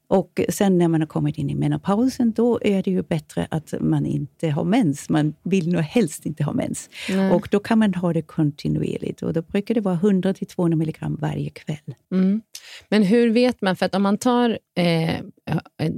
[0.09, 3.73] Och sen när man har kommit in i menopausen, då är det ju bättre att
[3.79, 5.09] man inte har mens.
[5.09, 6.89] Man vill nog helst inte ha mens.
[7.09, 7.31] Nej.
[7.31, 9.21] Och då kan man ha det kontinuerligt.
[9.21, 11.95] Och då brukar det vara 100-200 milligram varje kväll.
[12.11, 12.41] Mm.
[12.89, 13.75] Men hur vet man?
[13.75, 15.15] För att om man tar eh,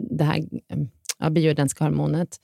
[0.09, 0.45] det här
[1.20, 2.38] ja, bioidentiska hormonet,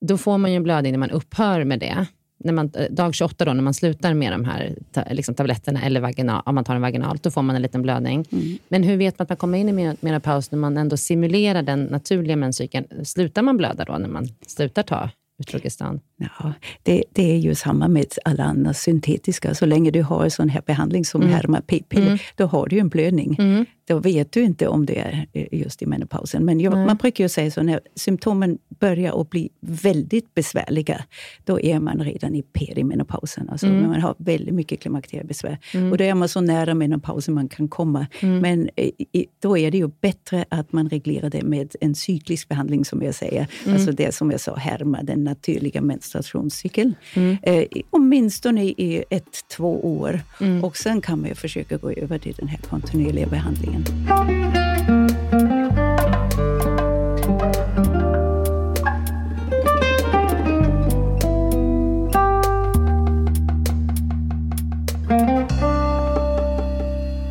[0.00, 2.06] då får man ju en blödning när man upphör med det.
[2.44, 5.82] När man, eh, dag 28, då, när man slutar med de här ta, liksom tabletterna,
[5.82, 8.24] eller vaginal, om man tar en vaginalt, då får man en liten blödning.
[8.68, 11.62] Men hur vet man att man kommer in i men- menopaus när man ändå simulerar
[11.62, 12.86] den naturliga menscykeln?
[13.04, 15.10] Slutar man blöda då, när man slutar ta
[15.40, 16.00] Utrogestan?
[16.16, 16.52] Ja,
[16.82, 19.54] det, det är ju samma med alla andra syntetiska.
[19.54, 21.34] Så länge du har sån här behandling som Mm.
[21.34, 22.18] härmar p-piller, Mm.
[22.36, 23.36] då har du ju en blödning.
[23.38, 23.66] Mm.
[23.88, 26.44] Då vet du inte om det är eh, just i menopausen.
[26.44, 31.04] Men jag, man brukar ju säga så när symptomen börjar att bli väldigt besvärliga,
[31.44, 33.48] då är man redan i perimenopausen.
[33.48, 33.80] Alltså Mm.
[33.80, 35.58] när man har väldigt mycket klimakteriebesvär.
[35.74, 35.92] Mm.
[35.92, 38.06] Och då är man så nära menopausen man kan komma.
[38.20, 38.38] Mm.
[38.38, 42.48] Men eh, i, då är det ju bättre att man reglerar det med en cyklisk
[42.48, 43.46] behandling, som jag säger.
[43.64, 43.74] Mm.
[43.74, 46.94] Alltså det som jag sa, härma den naturliga menstruationscykeln.
[47.14, 47.36] Mm.
[47.42, 49.24] Eh, åtminstone i ett,
[49.56, 50.20] två år.
[50.40, 50.64] Mm.
[50.64, 53.77] Och sen kan man ju försöka gå över till den här kontinuerliga behandlingen.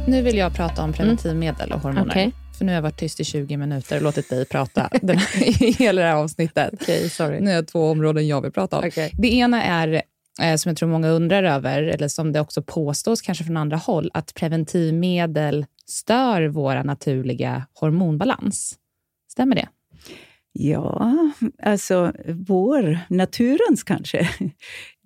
[0.08, 2.08] Nu vill jag prata om preventivmedel och hormoner.
[2.10, 2.32] Okej.
[2.58, 5.64] För nu har jag varit tyst i 20 minuter och låtit dig prata den här,
[5.64, 6.74] i hela det här avsnittet.
[6.82, 7.40] Okej, sorry.
[7.40, 8.84] Nu har jag två områden jag vill prata om.
[8.88, 9.12] Okej.
[9.18, 10.02] Det ena är,
[10.42, 13.78] eh, som jag tror många undrar över, eller som det också påstås kanske från andra
[13.78, 18.80] håll, att preventivmedel stör vår naturliga hormonbalans.
[19.32, 19.68] Stämmer det?
[20.52, 21.32] Ja,
[21.64, 24.30] alltså vår, naturens kanske.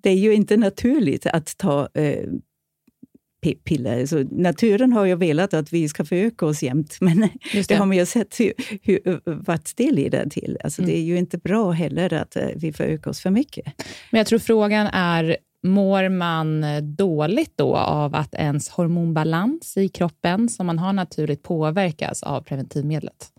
[0.02, 2.28] Det är ju inte naturligt att ta eh,
[3.64, 4.06] piller.
[4.06, 7.20] Så naturen har ju velat att vi ska föröka oss jämt, men
[7.52, 7.74] det det.
[7.74, 8.52] har man ju sett hur,
[8.82, 10.58] hur, vart det leder till.
[10.64, 13.64] Alltså, Det är ju inte bra heller att eh, vi förökar oss för mycket.
[14.10, 16.64] Men jag tror frågan är mår man
[16.96, 23.32] dåligt då av att ens hormonbalans i kroppen som man har naturligt påverkas av preventivmedlet?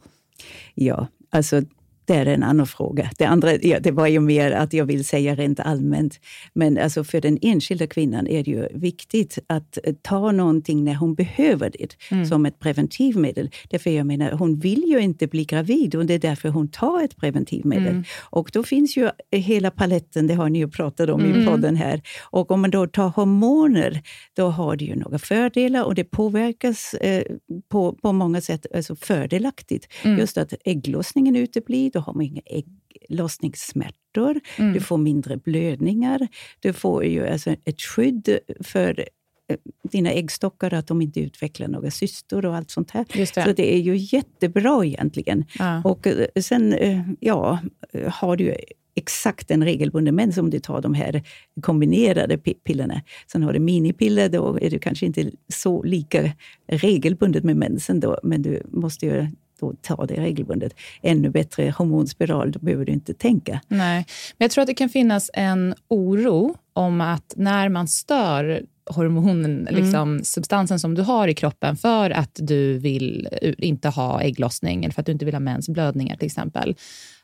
[0.74, 1.62] Ja, alltså
[2.06, 3.10] det är en annan fråga.
[3.18, 6.20] Det andra ja, det var ju mer att jag vill säga rent allmänt.
[6.54, 11.16] Men alltså för den enskilda kvinnan är det ju viktigt att ta någonting när hon
[11.16, 12.26] behöver det, mm.
[12.26, 13.50] som ett preventivmedel.
[13.70, 17.04] Därför jag menar, hon vill ju inte bli gravid och det är därför hon tar
[17.04, 17.88] ett preventivmedel.
[17.88, 18.04] Mm.
[18.20, 21.42] Och då finns ju hela paletten, det har ni ju pratat om mm.
[21.42, 22.02] i podden här.
[22.22, 24.02] Och om man då tar hormoner,
[24.34, 27.24] då har det ju några fördelar och det påverkas eh,
[27.70, 29.88] på, på många sätt alltså fördelaktigt.
[30.04, 30.20] Mm.
[30.20, 34.74] Just att ägglossningen uteblir, då har man inga ägglossningssmärtor, mm.
[34.74, 36.28] du får mindre blödningar,
[36.60, 39.06] du får ju alltså ett skydd för
[39.48, 39.58] eh,
[39.92, 43.06] dina äggstockar, att de inte utvecklar några cystor och allt sånt här.
[43.14, 43.26] Det.
[43.26, 45.46] Så det är ju jättebra egentligen.
[45.60, 45.82] Ja.
[45.84, 47.60] Och eh, sen eh, ja,
[48.08, 48.56] har du
[48.96, 51.24] exakt en regelbunden mens om du tar de här
[51.62, 53.02] kombinerade pillerna.
[53.32, 56.32] Sen har du minipiller, då är det kanske inte så lika
[56.68, 59.28] regelbundet med mensen, då, men du måste ju
[59.64, 60.74] då ta det regelbundet.
[61.02, 63.62] Ännu bättre hormonspiral, då behöver du inte tänka.
[63.68, 64.06] Nej,
[64.38, 69.68] men jag tror att det kan finnas en oro om att när man stör hormonen,
[69.68, 69.84] mm.
[69.84, 74.94] liksom, substansen som du har i kroppen för att du vill inte ha ägglossning eller
[74.94, 76.76] för att du inte vill ha mensblödningar till exempel,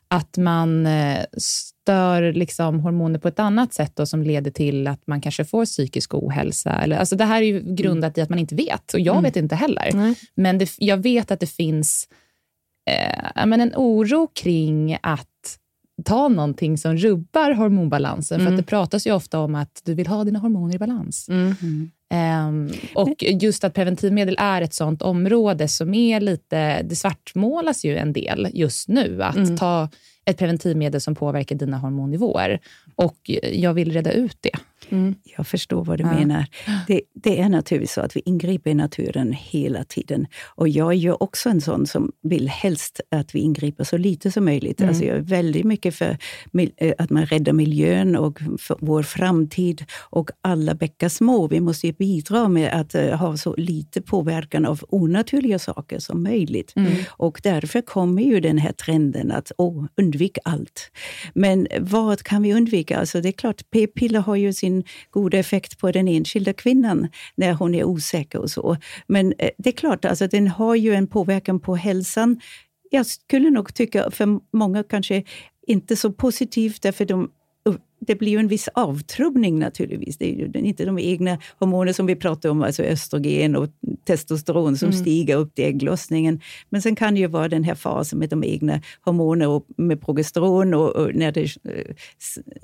[0.08, 5.06] att man eh, stör liksom hormoner på ett annat sätt då, som leder till att
[5.06, 6.70] man kanske får psykisk ohälsa.
[6.70, 8.20] Eller, alltså det här är ju grundat mm.
[8.20, 9.24] i att man inte vet och jag mm.
[9.24, 9.90] vet inte heller.
[9.92, 10.14] Mm.
[10.34, 12.08] Men det, jag vet att det finns
[12.90, 15.26] eh, men en oro kring att
[16.04, 18.40] ta någonting som rubbar hormonbalansen.
[18.40, 18.46] Mm.
[18.46, 21.28] För att det pratas ju ofta om att du vill ha dina hormoner i balans.
[21.28, 21.90] Mm.
[22.12, 27.96] Um, och just att preventivmedel är ett sånt område som är lite, det svartmålas ju
[27.96, 29.22] en del just nu.
[29.22, 29.56] Att mm.
[29.56, 29.88] ta
[30.24, 32.60] ett preventivmedel som påverkar dina hormonnivåer.
[32.94, 34.58] Och jag vill reda ut det.
[34.88, 35.14] Mm.
[35.36, 36.12] Jag förstår vad du ja.
[36.12, 36.46] menar.
[36.86, 40.26] Det, det, är naturligtvis så att vi ingriper i naturen hela tiden.
[40.44, 44.30] Och jag är ju också en sån som vill helst att vi ingriper så lite
[44.30, 44.80] som möjligt.
[44.80, 44.88] Mm.
[44.88, 46.18] Alltså jag är väldigt mycket för
[46.76, 48.40] eh, att man räddar miljön och
[48.80, 51.48] vår framtid och alla bäckar små.
[51.48, 56.22] Vi måste ju bidra med att uh, ha så lite påverkan av onaturliga saker som
[56.22, 56.72] möjligt.
[56.76, 56.92] Mm.
[57.08, 60.90] Och därför kommer ju den här trenden att oh, undvika allt.
[61.34, 62.98] Men vad kan vi undvika?
[62.98, 64.69] Alltså det är klart, p-piller har ju sin
[65.10, 68.76] god effekt på den enskilda kvinnan när hon är osäker och så.
[69.06, 72.40] Men eh, det är klart, alltså, den har ju en påverkan på hälsan.
[72.90, 75.22] Jag skulle nog tycka, för många kanske
[75.66, 77.30] inte så positivt, därför de
[78.00, 80.18] det blir ju en viss avtrubbning naturligtvis.
[80.18, 83.68] Det är ju inte de egna hormoner som vi pratar om, alltså östrogen och
[84.04, 85.00] testosteron som mm.
[85.00, 86.40] stiger upp till ägglossningen.
[86.68, 90.00] Men sen kan det ju vara den här fasen med de egna hormoner och med
[90.00, 91.94] progesteron och, och när det eh,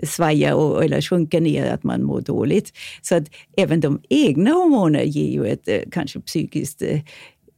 [0.07, 2.73] svajar och, eller sjunker ner, att man mår dåligt.
[3.03, 3.25] Så att
[3.57, 7.01] även de egna hormonerna ger ju ett eh, kanske psykiskt eh,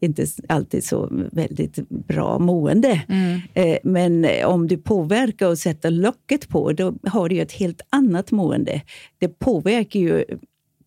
[0.01, 3.03] inte alltid så väldigt bra mående.
[3.09, 3.41] Mm.
[3.55, 8.31] Eh, men om du påverkar och sätter locket på, då har du ett helt annat
[8.31, 8.83] mående.
[9.19, 10.25] Det påverkar ju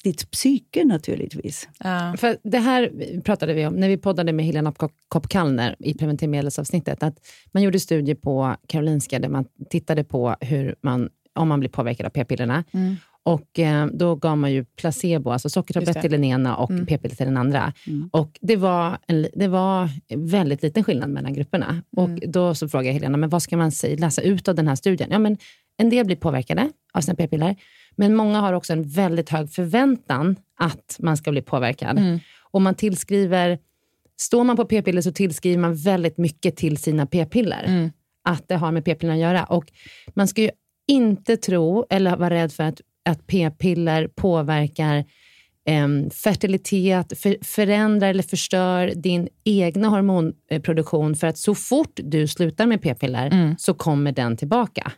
[0.03, 1.69] ditt psyke naturligtvis.
[1.79, 2.15] Ja.
[2.17, 2.91] För det här
[3.21, 4.73] pratade vi om när vi poddade med Helena
[5.07, 7.03] Kopp Kallner i preventivmedelsavsnittet.
[7.03, 7.15] Att
[7.51, 12.05] man gjorde studier på Karolinska där man tittade på hur man, om man blir påverkad
[12.05, 12.63] av p-pillerna.
[12.71, 12.95] Mm.
[13.23, 16.85] Och eh, Då gav man ju placebo, alltså sockertablett till den ena och mm.
[16.85, 17.73] p-piller till den andra.
[17.87, 18.09] Mm.
[18.13, 21.83] Och det var, en, det var väldigt liten skillnad mellan grupperna.
[21.97, 22.31] Och mm.
[22.31, 25.09] Då så frågade jag Helena, men vad ska man läsa ut av den här studien?
[25.11, 25.37] Ja, men
[25.77, 27.55] en del blir påverkade av sina p-piller,
[27.95, 31.97] men många har också en väldigt hög förväntan att man ska bli påverkad.
[31.97, 32.19] Mm.
[32.51, 33.59] Och man tillskriver,
[34.17, 37.63] Står man på p-piller så tillskriver man väldigt mycket till sina p-piller.
[37.67, 37.91] Mm.
[38.23, 39.43] Att det har med p-pillerna att göra.
[39.43, 39.71] Och
[40.13, 40.49] man ska ju
[40.87, 44.97] inte tro eller vara rädd för att att p-piller påverkar
[45.67, 51.15] eh, fertilitet, för, förändrar eller förstör din egna hormonproduktion.
[51.15, 53.55] För att så fort du slutar med p-piller mm.
[53.57, 54.91] så kommer den tillbaka.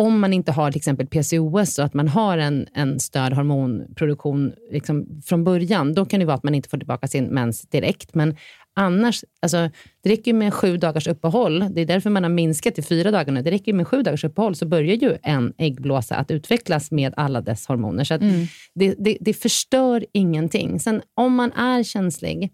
[0.00, 4.52] Om man inte har till exempel PCOS och att man har en, en störd hormonproduktion
[4.70, 8.14] liksom från början, då kan det vara att man inte får tillbaka sin mens direkt.
[8.14, 8.36] Men
[8.74, 9.70] Annars, alltså,
[10.02, 11.64] det räcker med sju dagars uppehåll.
[11.70, 13.42] Det är därför man har minskat till fyra dagar nu.
[13.42, 17.40] Det räcker med sju dagars uppehåll så börjar ju en äggblåsa att utvecklas med alla
[17.40, 18.04] dess hormoner.
[18.04, 18.46] Så mm.
[18.74, 20.80] det, det, det förstör ingenting.
[20.80, 22.52] Sen om man är känslig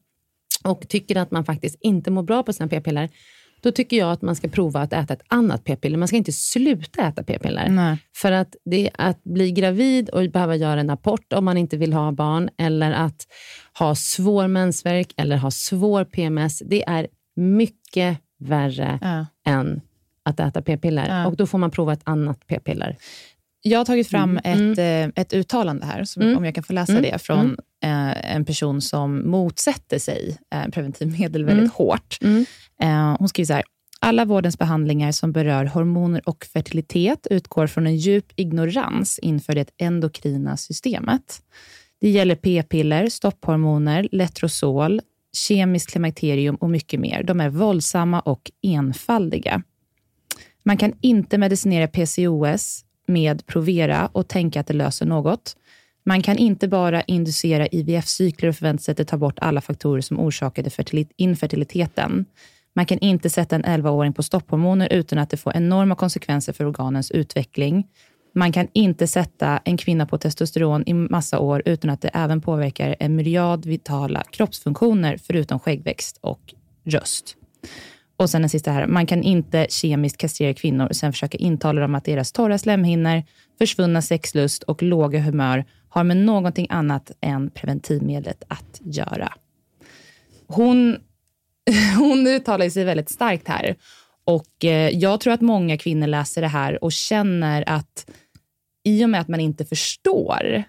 [0.65, 3.09] och tycker att man faktiskt inte mår bra på sina p-piller,
[3.67, 5.99] då tycker jag att man ska prova att äta ett annat p-piller.
[5.99, 7.99] Man ska inte sluta äta p-piller.
[8.17, 11.93] För att, det, att bli gravid och behöva göra en abort om man inte vill
[11.93, 13.27] ha barn, eller att
[13.79, 17.07] ha svår mensvärk eller ha svår PMS, det är
[17.37, 19.27] mycket värre ja.
[19.53, 19.81] än
[20.23, 21.09] att äta p-piller.
[21.09, 21.27] Ja.
[21.27, 22.97] Och då får man prova ett annat p-piller.
[23.63, 24.73] Jag har tagit fram Mm.
[24.73, 26.37] ett, eh, ett uttalande här, som, Mm.
[26.37, 27.03] om jag kan få läsa Mm.
[27.03, 31.71] det, från eh, en person som motsätter sig eh, preventivmedel väldigt Mm.
[31.75, 32.19] hårt.
[32.83, 33.63] Eh, hon skriver så här.
[34.01, 39.71] Alla vårdens behandlingar som berör hormoner och fertilitet utgår från en djup ignorans inför det
[39.79, 41.43] endokrina systemet.
[42.01, 45.01] Det gäller p-piller, stopphormoner, letrozol,
[45.37, 47.23] kemiskt klimakterium och mycket mer.
[47.23, 49.63] De är våldsamma och enfaldiga.
[50.63, 55.57] Man kan inte medicinera PCOS med Provera och tänka att det löser något.
[56.05, 60.01] Man kan inte bara inducera IVF-cykler och förvänta sig att det tar bort alla faktorer
[60.01, 60.71] som orsakade
[61.17, 62.27] infertiliteten.
[62.77, 66.67] Man kan inte sätta en 11-åring på stopphormoner utan att det får enorma konsekvenser för
[66.67, 67.87] organens utveckling.
[68.35, 72.41] Man kan inte sätta en kvinna på testosteron i massa år utan att det även
[72.41, 76.55] påverkar en myriad vitala kroppsfunktioner förutom skäggväxt och
[76.85, 77.37] röst.
[78.17, 78.87] Och sen den sista här.
[78.87, 83.23] Man kan inte kemiskt kastrera kvinnor och sen försöka intala dem att deras torra slemhinnor,
[83.59, 89.33] försvunna sexlust och låga humör har med någonting annat än preventivmedlet att göra.
[90.47, 90.97] Hon,
[91.99, 93.77] hon uttalar sig väldigt starkt här.
[94.25, 98.11] Och eh, Jag tror att många kvinnor läser det här och känner att
[98.85, 100.63] i och med att man inte förstår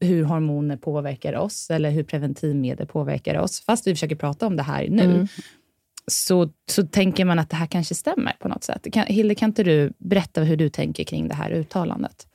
[0.00, 4.62] hur hormoner påverkar oss eller hur preventivmedel påverkar oss, fast vi försöker prata om det
[4.62, 5.26] här nu, Mm.
[6.06, 8.86] så, så tänker man att det här kanske stämmer på något sätt.
[8.92, 12.26] Kan, Hilde, kan inte du berätta hur du tänker kring det här uttalandet?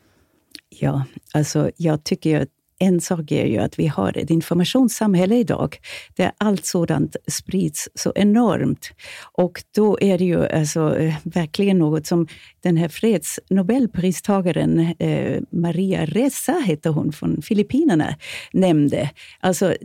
[0.70, 2.50] Ja, alltså jag tycker att
[2.82, 5.78] en sak är ju att vi har ett informationssamhälle idag,
[6.16, 8.92] där allt sådant sprids så enormt.
[9.34, 12.28] Och då är det ju alltså, eh, verkligen något som
[12.64, 18.16] den här fredsnobelpristagaren eh, Maria Ressa, heter hon, från Filippinerna,
[18.54, 19.10] nämnde.
[19.40, 19.76] Alltså,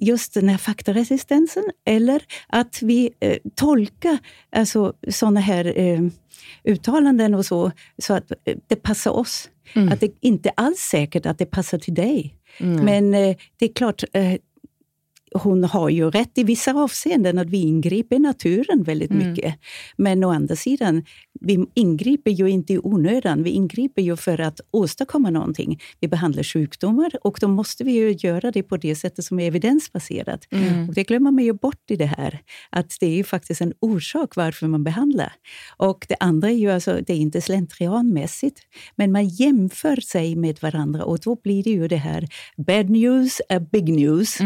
[0.00, 4.18] just den här faktaresistensen, eller att vi eh, tolkar
[4.56, 6.00] alltså, sådana här eh,
[6.64, 9.48] uttalanden och så, så att eh, det passar oss.
[9.92, 12.34] Att det inte alls säkert att det passar till dig.
[12.58, 14.34] Men eh, det är klart, eh,
[15.34, 19.54] hon har ju rätt i vissa avseenden att vi ingriper i naturen väldigt mycket.
[19.96, 21.04] Men å andra sidan,
[21.40, 23.42] vi ingriper ju inte i onödan.
[23.42, 25.80] Vi ingriper ju för att åstadkomma någonting.
[26.00, 29.46] Vi behandlar sjukdomar och då måste vi ju göra det på det sättet som är
[29.46, 30.48] evidensbaserat.
[30.88, 33.72] Och det glömmer man ju bort i det här, att det är ju faktiskt en
[33.80, 35.32] orsak varför man behandlar.
[35.76, 38.60] Och det andra är ju alltså, det är inte slentrianmässigt,
[38.96, 43.40] men man jämför sig med varandra och då blir det ju det här bad news
[43.48, 44.38] är big news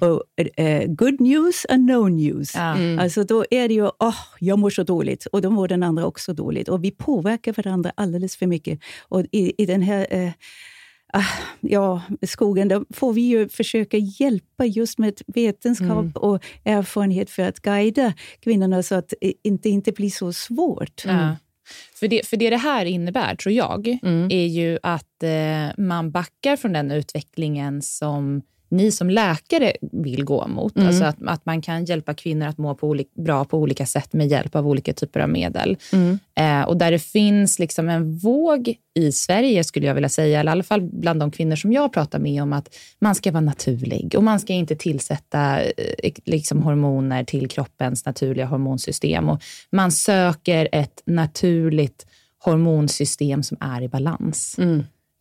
[0.00, 0.22] och
[0.56, 2.56] eh, good news är no news.
[3.00, 6.06] Alltså då är det ju, åh, jag mår så dåligt och då mår den andra
[6.06, 6.68] också dåligt.
[6.68, 8.80] Och vi påverkar varandra alldeles för mycket.
[9.08, 10.30] Och i, i den här eh,
[11.12, 11.24] ah,
[11.60, 17.60] ja, skogen, då får vi ju försöka hjälpa just med vetenskap och erfarenhet för att
[17.60, 21.02] guida kvinnorna så att det inte, inte blir så svårt.
[21.04, 21.36] Ja.
[21.94, 23.98] För, det, för det det här innebär, tror jag,
[24.30, 28.42] är ju att eh, man backar från den utvecklingen som
[28.72, 30.76] ni som läkare vill gå mot.
[30.86, 34.12] Alltså att, att man kan hjälpa kvinnor att må på oli- bra på olika sätt
[34.12, 35.76] med hjälp av olika typer av medel.
[36.34, 40.50] Eh, och där det finns liksom en våg i Sverige, skulle jag vilja säga, eller
[40.50, 43.40] i alla fall bland de kvinnor som jag pratar med om att man ska vara
[43.40, 49.28] naturlig och man ska inte tillsätta eh, liksom hormoner till kroppens naturliga hormonsystem.
[49.28, 49.42] Och
[49.72, 52.06] man söker ett naturligt
[52.44, 54.56] hormonsystem som är i balans.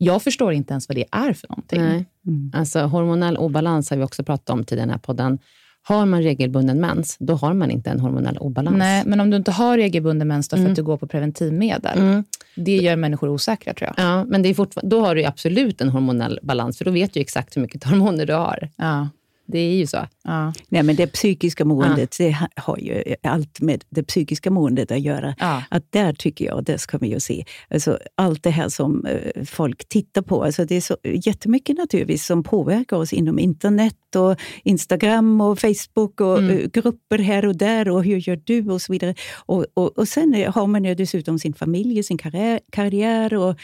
[0.04, 1.82] Jag förstår inte ens vad det är för någonting.
[1.82, 2.06] Nej.
[2.54, 5.40] Alltså, hormonell obalans har vi också pratat om till den här podden.
[5.84, 8.78] Har man regelbunden mens, då har man inte en hormonell obalans.
[8.78, 10.72] Nej, men om du inte har regelbunden mens då för Mm.
[10.72, 12.24] att du går på preventivmedel, Mm.
[12.56, 14.06] det gör människor osäkra tror jag.
[14.06, 17.20] Ja, men det är då har du absolut en hormonell balans, för då vet du
[17.20, 18.70] exakt hur mycket hormoner du har.
[18.76, 19.10] Ja.
[19.52, 20.08] Det är ju så.
[20.24, 20.54] Ja.
[20.70, 25.00] Nej, men det psykiska måendet, det ha- har ju allt med det psykiska måendet att
[25.02, 25.36] göra.
[25.40, 25.64] Ja.
[25.70, 27.46] Att där tycker jag, det ska vi ju se.
[27.70, 32.26] Alltså, allt det här som eh, folk tittar på, alltså det är så jättemycket naturligtvis
[32.26, 37.90] som påverkar oss inom internet och Instagram och Facebook och eh, grupper här och där
[37.90, 39.16] och hur gör du och så vidare.
[39.46, 43.56] Och, och, och sen eh, har man ju dessutom sin familj, sin karriär, karriär och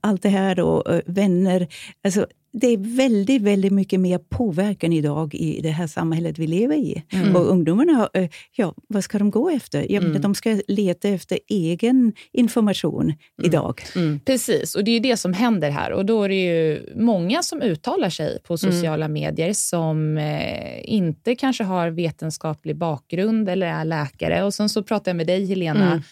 [0.00, 1.66] allt det här och vänner.
[2.04, 2.26] Alltså,
[2.60, 7.02] det är väldigt, väldigt mycket mer påverkan idag i det här samhället vi lever i.
[7.36, 9.92] Och ungdomarna, eh, ja, vad ska de gå efter?
[9.92, 13.82] Ja, men De ska leta efter egen information idag.
[14.24, 15.92] Precis, och det är det som händer här.
[15.92, 21.34] Och Då är det ju många som uttalar sig på sociala medier som eh, inte
[21.34, 24.44] kanske har vetenskaplig bakgrund eller är läkare.
[24.44, 26.02] Och Sen så pratar jag med dig, Helena,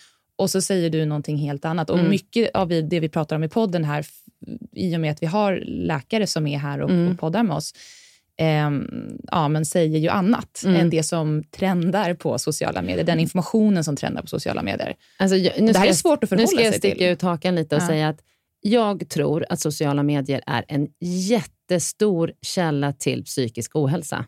[0.42, 1.90] och så säger du någonting helt annat.
[1.90, 4.06] Och Mycket av det vi pratar om i podden här,
[4.72, 7.72] i och med att vi har läkare som är här och, och poddar med oss,
[8.38, 8.88] ehm,
[9.30, 13.04] ja, men säger ju annat än det som trendar på sociala medier.
[13.04, 14.94] Den informationen som trendar på sociala medier.
[15.18, 17.06] Alltså, jag, nu Det här är svårt att Nu förhålla ska jag sig sticka till.
[17.06, 17.86] ut hakan lite och Ja.
[17.86, 18.20] säga att
[18.60, 24.24] jag tror att sociala medier är en jättestor källa till psykisk ohälsa.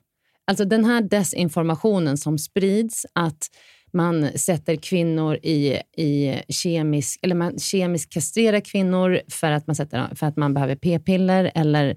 [0.46, 3.46] Alltså den här desinformationen som sprids, att
[3.94, 10.14] man sätter kvinnor i, i kemisk, eller man kemiskt kastrerar kvinnor för att man, sätter,
[10.14, 11.96] för att man behöver p-piller eller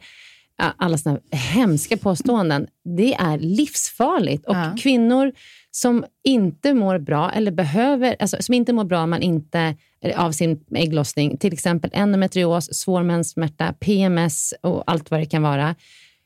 [0.57, 2.67] alla såna hemska påståenden.
[2.97, 4.45] Det är livsfarligt.
[4.45, 4.75] Och Ja.
[4.79, 5.31] kvinnor
[5.71, 9.75] som inte mår bra eller behöver, alltså, som inte mår bra man inte,
[10.15, 15.75] av sin ägglossning, till exempel endometrios, svår menssmärta, PMS och allt vad det kan vara.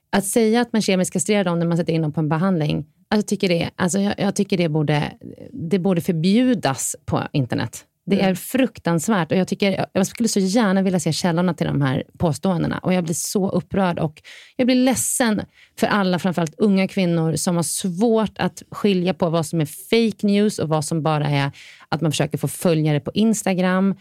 [0.09, 2.85] Att säga att man kemiskt kastrerar dem när man sätter in dem på en behandling,
[3.15, 5.13] jag tycker, det, alltså, jag, jag tycker det, borde,
[5.53, 7.85] det borde förbjudas på internet.
[8.05, 8.31] Det Mm.
[8.31, 12.03] är fruktansvärt och jag, tycker, jag skulle så gärna vilja se källorna till de här
[12.17, 12.77] påståendena.
[12.77, 14.21] Och Jag blir så upprörd och
[14.55, 15.41] jag blir ledsen
[15.79, 20.27] för alla, framförallt unga kvinnor, som har svårt att skilja på vad som är fake
[20.27, 21.51] news och vad som bara är
[21.89, 23.95] att man försöker få följare på Instagram.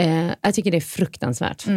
[0.00, 1.68] Eh, jag tycker det är fruktansvärt.
[1.68, 1.74] Eh,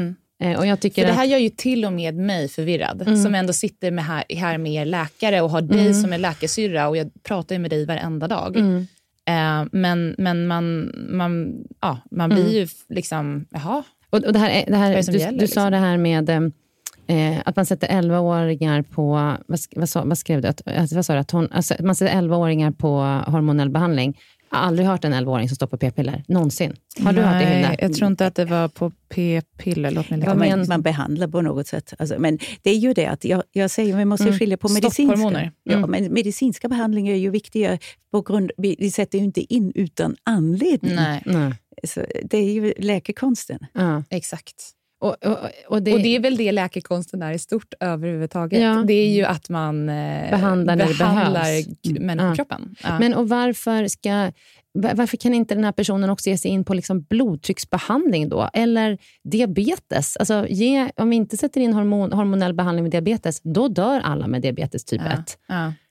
[0.57, 1.01] och jag tycker.
[1.01, 3.23] För det här att, gör ju till och med mig förvirrad, Mm.
[3.23, 5.93] som ändå sitter med här, här med er läkare och har dig Mm.
[5.93, 8.57] som är läkarsyrra och jag pratar ju med dig varenda dag.
[8.57, 8.87] Mm.
[9.25, 12.53] Eh, men men man, man, ja, man blir Mm.
[12.55, 13.83] ju liksom, jaha.
[14.09, 15.71] och, och det här, är- det här, det du, gäller, du sa liksom?
[15.71, 19.11] det här med eh, att man sätter 11-åringar på,
[19.47, 20.47] vad, vad, sa, vad skrev du?
[20.47, 20.61] Att,
[20.91, 21.19] vad sa du?
[21.19, 22.91] Att hon, alltså, man sätter 11-åringar på
[23.31, 24.17] hormonell behandling.
[24.51, 26.23] Jag har aldrig hört en 11-åring som står på p-piller.
[26.27, 26.75] Någonsin.
[27.03, 27.75] Har du hört det, Hilda?
[27.79, 29.91] jag tror inte att det var på p-piller.
[29.91, 31.93] Låt mig Ja, men, man behandlar på något sätt.
[31.99, 34.39] Alltså, men det är ju det att jag, jag säger vi måste Mm.
[34.39, 35.03] skilja på medicinska.
[35.17, 35.51] Stopphormoner.
[35.63, 35.91] Ja, Mm.
[35.91, 37.77] men medicinska behandlingar är ju viktiga.
[38.11, 40.95] På grund, vi, vi sätter ju inte in utan anledning.
[40.95, 41.53] Nej, Nej.
[41.83, 43.59] Så det är ju läkekonsten.
[43.73, 44.03] Ja.
[44.09, 44.55] exakt.
[45.01, 45.37] Och, och,
[45.67, 48.61] och det, och det är väl det läkekonsten är i stort överhuvudtaget.
[48.61, 48.83] Ja.
[48.87, 51.45] Det är ju att man eh, Behandlar behandlar
[51.89, 52.03] Mm.
[52.05, 52.75] människokroppen.
[52.83, 52.99] Ja.
[52.99, 54.31] Men och varför, ska,
[54.73, 58.49] va- varför kan inte den här personen också ge sig in på liksom blodtrycksbehandling då?
[58.53, 60.17] Eller diabetes?
[60.17, 64.27] Alltså ge, om vi inte sätter in hormon, hormonell behandling med diabetes, då dör alla
[64.27, 65.11] med diabetes typ ja.
[65.11, 65.37] 1.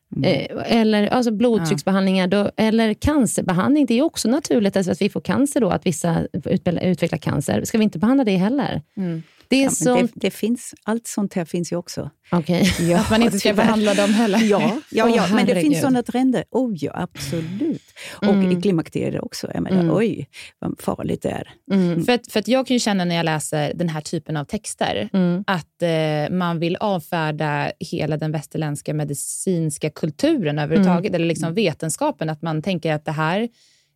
[0.08, 0.28] Ja.
[0.28, 3.86] Eh, eller alltså blodtrycksbehandlingar, då, eller cancerbehandling.
[3.86, 7.64] Det är också naturligt alltså att vi får cancer då, att vissa utvecklar, utvecklar cancer.
[7.64, 8.82] Ska vi inte behandla det heller?
[8.96, 9.22] Mm.
[9.50, 9.94] Det är Ja, så...
[9.94, 12.10] men det, det finns, allt sånt här finns ju också.
[12.30, 12.74] Okej.
[12.90, 13.64] Ja, Att man inte ska tyvärr.
[13.64, 14.38] behandla dem heller.
[14.42, 16.44] Ja, ja, ja men det finns sådana trender.
[16.50, 17.82] Oh, ja, absolut.
[18.16, 18.58] Och Mm.
[18.58, 19.50] i klimakteriet också.
[19.54, 19.96] Jag menar, Mm.
[19.96, 20.28] Oj,
[20.58, 21.50] vad farligt det är.
[21.72, 22.04] Mm.
[22.04, 24.44] För, att, för att jag kan ju känna när jag läser den här typen av
[24.44, 25.44] texter Mm.
[25.46, 32.30] att eh, man vill avfärda hela den västerländska medicinska kulturen överhuvudtaget, eller liksom vetenskapen.
[32.30, 33.48] Att man tänker att det här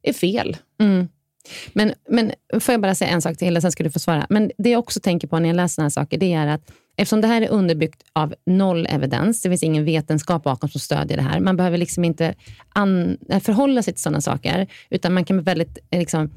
[0.03, 0.57] är fel.
[1.73, 4.27] Men, men får jag bara säga en sak till och sen ska du få svara.
[4.29, 6.73] Men det jag också tänker på när jag läser såna här saker, det är att
[6.97, 11.17] eftersom det här är underbyggt av noll evidens, det finns ingen vetenskap bakom som stödjer
[11.17, 11.41] det här.
[11.41, 12.35] Man behöver liksom inte
[12.69, 16.31] an, eh, förhålla sig till sådana saker, utan man kan med väldigt eh, liksom,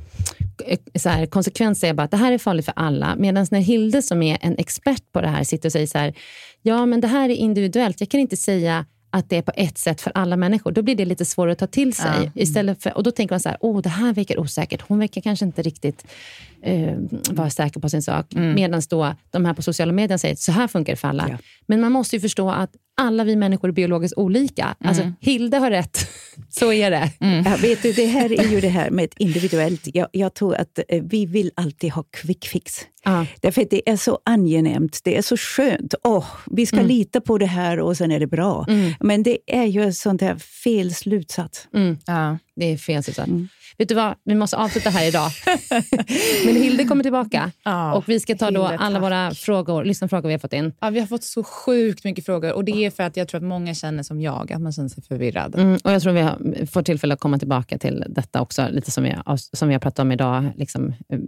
[0.65, 3.15] eh, så här, konsekvent säga bara att det här är farligt för alla.
[3.15, 6.13] Medan när Hilde som är en expert på det här sitter och säger så här,
[6.61, 8.85] ja men det här är individuellt, jag kan inte säga
[9.15, 11.57] att det är på ett sätt för alla människor, då blir det lite svårare att
[11.57, 12.31] ta till sig.
[12.35, 12.41] Ja.
[12.41, 15.21] Istället för, och då tänker man så här, åh det här verkar osäkert, hon verkar
[15.21, 16.05] kanske inte riktigt
[16.61, 16.93] eh,
[17.29, 18.25] vara säker på sin sak.
[18.33, 21.27] Medan då de här på sociala medier säger, så här funkar det för alla.
[21.29, 21.37] Ja.
[21.65, 24.75] Men man måste ju förstå att alla vi människor är biologiskt olika.
[24.79, 26.07] Alltså, Hilde har rätt,
[26.49, 27.11] så är det.
[27.45, 29.81] Ja, vet du, det här är ju det här med ett individuellt.
[29.93, 32.81] Jag, jag tror att eh, vi vill alltid ha quick fix.
[33.03, 33.25] Ja.
[33.41, 35.93] Därför att det är så angenämt, det är så skönt.
[36.03, 38.65] Åh, vi ska lita på det här och sen är det bra.
[38.99, 41.67] Men det är ju ett sånt här fel slutsats.
[41.73, 41.97] Mm.
[42.05, 42.37] Ja.
[42.55, 43.31] Det är fel slutsats.
[43.77, 45.31] Vet du vad, vi måste avsluta här idag.
[46.45, 49.03] Men Hilde kommer tillbaka Ja, och vi ska ta då Hilde, alla tack.
[49.03, 50.73] våra frågor, lyssnarfrågor vi har fått in.
[50.81, 53.37] Ja, vi har fått så sjukt mycket frågor och det är för att jag tror
[53.39, 55.55] att många känner som jag, att man känner sig förvirrad.
[55.55, 58.91] Mm, och Jag tror vi har, får tillfälle att komma tillbaka till detta också, lite
[58.91, 59.15] som vi,
[59.53, 61.19] som vi har pratat om idag, liksom, eh,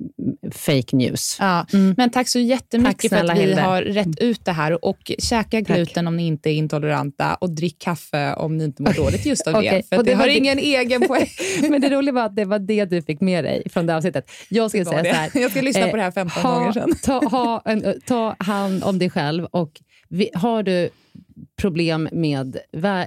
[0.52, 1.38] fake news.
[1.40, 1.94] Ja, Mm.
[1.98, 3.62] Men tack så jättemycket Tack för att vi Hilde.
[3.62, 4.86] har rätt ut det här.
[4.86, 8.94] Och käka gluten om ni inte är intoleranta och drick kaffe om ni inte mår
[8.94, 9.96] dåligt just av Okej, det.
[9.96, 11.28] För det, det har ingen egen poäng.
[11.70, 14.32] Men det roliga var att det var det du fick med dig från det avsnittet.
[14.50, 15.18] Jag skulle Det säga var så det.
[15.18, 15.32] här.
[15.42, 16.96] Jag ska lyssna på det här 15 ha, gånger sen.
[17.04, 20.90] Ta, ha en, ta hand om dig själv och vi, har du
[21.62, 22.58] problem med,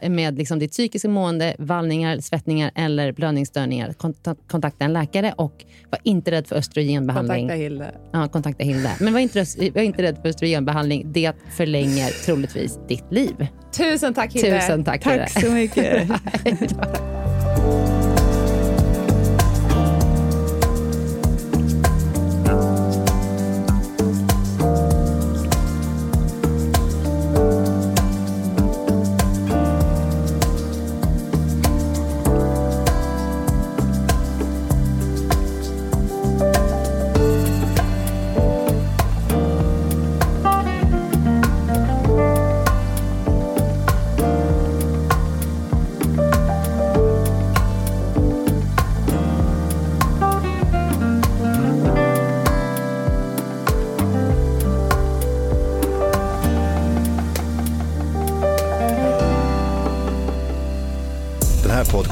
[0.08, 5.98] med liksom ditt psykiska mående, vallningar, svettningar eller blödningsstörningar, konta- kontakta en läkare och var
[6.02, 7.38] inte rädd för östrogenbehandling.
[7.48, 7.94] Kontakta Hilde.
[8.12, 8.90] Ja, kontakta Hilda.
[9.00, 11.12] Men var inte, var inte rädd för östrogenbehandling.
[11.12, 13.46] Det förlänger troligtvis ditt liv.
[13.76, 14.60] Tusen tack Hilde.
[14.60, 15.18] Tusen tack, Hilde.
[15.18, 16.08] Tack så mycket.